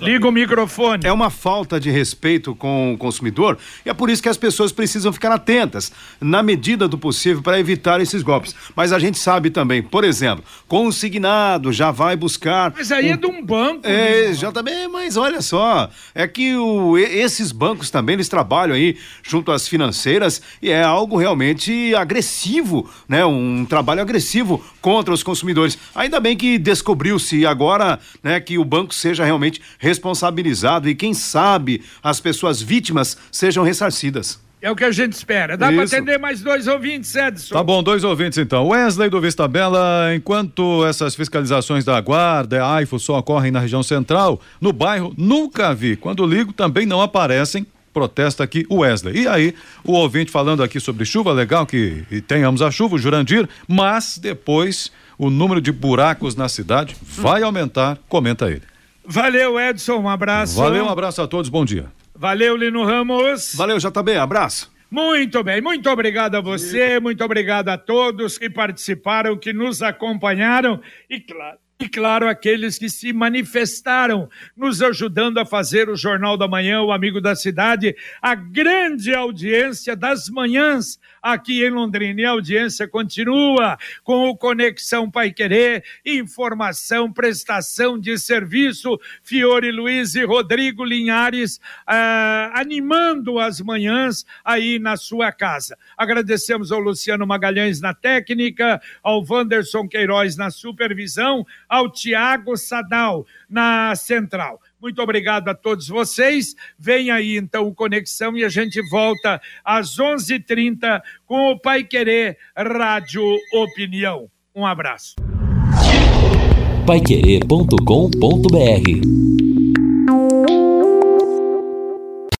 Liga 0.00 0.26
o 0.26 0.32
microfone. 0.32 1.06
É 1.06 1.12
uma 1.12 1.28
falta 1.28 1.78
de 1.78 1.90
respeito 1.90 2.54
com 2.54 2.94
o 2.94 2.98
consumidor 2.98 3.58
e 3.84 3.90
é 3.90 3.94
por 3.94 4.08
isso 4.08 4.22
que 4.22 4.28
as 4.28 4.36
pessoas 4.36 4.72
precisam 4.72 5.12
ficar 5.12 5.30
atentas, 5.32 5.92
na 6.20 6.42
medida 6.42 6.88
do 6.88 6.96
possível, 6.96 7.42
para 7.42 7.60
evitar 7.60 8.00
esses 8.00 8.22
golpes. 8.22 8.54
Mas 8.74 8.92
a 8.92 8.98
gente 8.98 9.18
sabe 9.18 9.50
também, 9.50 9.82
por 9.82 10.02
exemplo, 10.02 10.44
consignado 10.66 11.72
já 11.72 11.90
vai 11.90 12.16
buscar. 12.16 12.72
Mas 12.74 12.90
aí 12.90 13.10
um... 13.10 13.12
é 13.12 13.16
de 13.16 13.26
um 13.26 13.44
banco. 13.44 13.86
É, 13.86 14.32
já 14.32 14.50
também, 14.50 14.88
mas 14.88 15.16
olha 15.16 15.42
só, 15.42 15.90
é 16.14 16.26
que 16.26 16.56
o, 16.56 16.96
esses 16.96 17.52
bancos 17.52 17.90
também 17.90 18.14
eles 18.14 18.28
trabalham 18.28 18.74
aí 18.74 18.96
junto 19.22 19.52
às 19.52 19.68
financeiras 19.68 20.40
e 20.62 20.70
é 20.70 20.82
algo 20.82 21.16
realmente 21.16 21.94
agressivo, 21.94 22.90
né? 23.06 23.24
Um 23.24 23.66
trabalho 23.66 24.00
agressivo 24.00 24.64
contra 24.80 25.12
os 25.12 25.22
consumidores. 25.22 25.78
Ainda 25.94 26.18
bem 26.18 26.36
que 26.36 26.58
descobriu-se 26.58 27.46
agora 27.56 27.98
né, 28.22 28.38
que 28.38 28.58
o 28.58 28.64
banco 28.64 28.94
seja 28.94 29.24
realmente 29.24 29.62
responsabilizado 29.78 30.88
e, 30.88 30.94
quem 30.94 31.14
sabe, 31.14 31.82
as 32.02 32.20
pessoas 32.20 32.60
vítimas 32.60 33.16
sejam 33.32 33.64
ressarcidas. 33.64 34.44
É 34.60 34.70
o 34.70 34.76
que 34.76 34.84
a 34.84 34.90
gente 34.90 35.12
espera. 35.12 35.56
Dá 35.56 35.70
para 35.70 35.84
atender 35.84 36.18
mais 36.18 36.40
dois 36.40 36.66
ouvintes, 36.66 37.14
Edson? 37.14 37.54
Tá 37.54 37.62
bom, 37.62 37.82
dois 37.82 38.04
ouvintes 38.04 38.38
então. 38.38 38.68
Wesley 38.68 39.08
do 39.08 39.20
Vista 39.20 39.46
Bela, 39.46 40.14
enquanto 40.14 40.84
essas 40.86 41.14
fiscalizações 41.14 41.84
da 41.84 42.00
Guarda, 42.00 42.64
a 42.64 42.76
AIFO 42.76 42.98
só 42.98 43.18
ocorrem 43.18 43.50
na 43.50 43.60
região 43.60 43.82
central, 43.82 44.40
no 44.60 44.72
bairro 44.72 45.14
nunca 45.16 45.74
vi. 45.74 45.94
Quando 45.94 46.26
ligo 46.26 46.52
também 46.52 46.84
não 46.86 47.00
aparecem 47.00 47.66
protesta 47.92 48.44
aqui 48.44 48.66
o 48.68 48.80
Wesley. 48.80 49.22
E 49.22 49.28
aí, 49.28 49.54
o 49.82 49.92
ouvinte 49.92 50.30
falando 50.30 50.62
aqui 50.62 50.78
sobre 50.78 51.06
chuva, 51.06 51.32
legal 51.32 51.64
que 51.64 52.04
tenhamos 52.26 52.60
a 52.60 52.70
chuva, 52.70 52.96
o 52.96 52.98
Jurandir, 52.98 53.48
mas 53.66 54.18
depois 54.18 54.92
o 55.18 55.30
número 55.30 55.60
de 55.60 55.72
buracos 55.72 56.34
na 56.34 56.48
cidade 56.48 56.96
vai 57.00 57.42
aumentar, 57.42 57.98
comenta 58.08 58.50
ele. 58.50 58.62
Valeu, 59.04 59.58
Edson, 59.58 59.98
um 59.98 60.08
abraço. 60.08 60.56
Valeu, 60.56 60.84
um 60.84 60.88
abraço 60.88 61.22
a 61.22 61.28
todos, 61.28 61.48
bom 61.48 61.64
dia. 61.64 61.86
Valeu, 62.14 62.56
Lino 62.56 62.84
Ramos. 62.84 63.54
Valeu, 63.54 63.78
JB, 63.78 64.16
abraço. 64.16 64.72
Muito 64.90 65.42
bem, 65.42 65.60
muito 65.60 65.90
obrigado 65.90 66.36
a 66.36 66.40
você, 66.40 67.00
muito 67.00 67.22
obrigado 67.24 67.68
a 67.68 67.76
todos 67.76 68.38
que 68.38 68.48
participaram, 68.48 69.36
que 69.36 69.52
nos 69.52 69.82
acompanharam 69.82 70.80
e, 71.10 71.20
claro, 71.20 71.58
e, 71.78 71.90
claro, 71.90 72.26
aqueles 72.26 72.78
que 72.78 72.88
se 72.88 73.12
manifestaram, 73.12 74.30
nos 74.56 74.80
ajudando 74.80 75.36
a 75.38 75.44
fazer 75.44 75.90
o 75.90 75.96
Jornal 75.96 76.34
da 76.36 76.48
Manhã, 76.48 76.80
o 76.80 76.90
Amigo 76.90 77.20
da 77.20 77.36
Cidade, 77.36 77.94
a 78.20 78.34
grande 78.34 79.14
audiência 79.14 79.94
das 79.94 80.30
manhãs 80.30 80.98
aqui 81.32 81.62
em 81.64 81.70
Londrina. 81.70 82.20
E 82.20 82.24
a 82.24 82.30
audiência 82.30 82.88
continua 82.88 83.76
com 84.02 84.28
o 84.28 84.36
Conexão 84.36 85.10
Pai 85.10 85.32
Querer, 85.32 85.84
informação, 86.04 87.12
prestação 87.12 87.98
de 87.98 88.16
serviço. 88.18 88.98
Fiore 89.22 89.70
Luiz 89.70 90.14
e 90.14 90.24
Rodrigo 90.24 90.82
Linhares 90.82 91.60
ah, 91.86 92.52
animando 92.54 93.38
as 93.38 93.60
manhãs 93.60 94.24
aí 94.42 94.78
na 94.78 94.96
sua 94.96 95.30
casa. 95.30 95.76
Agradecemos 95.96 96.72
ao 96.72 96.80
Luciano 96.80 97.26
Magalhães 97.26 97.82
na 97.82 97.92
técnica, 97.92 98.80
ao 99.02 99.22
Wanderson 99.28 99.86
Queiroz 99.86 100.36
na 100.36 100.50
supervisão, 100.50 101.44
ao 101.68 101.90
Tiago 101.90 102.56
Sadal 102.56 103.26
na 103.48 103.94
central. 103.94 104.60
Muito 104.80 105.00
obrigado 105.02 105.48
a 105.48 105.54
todos 105.54 105.88
vocês. 105.88 106.54
Vem 106.78 107.10
aí 107.10 107.36
então 107.36 107.66
o 107.66 107.74
Conexão 107.74 108.36
e 108.36 108.44
a 108.44 108.48
gente 108.48 108.80
volta 108.88 109.40
às 109.64 109.98
11:30 109.98 111.02
com 111.26 111.50
o 111.50 111.58
Pai 111.58 111.84
Querer 111.84 112.38
Rádio 112.56 113.22
Opinião. 113.52 114.30
Um 114.54 114.64
abraço. 114.66 115.16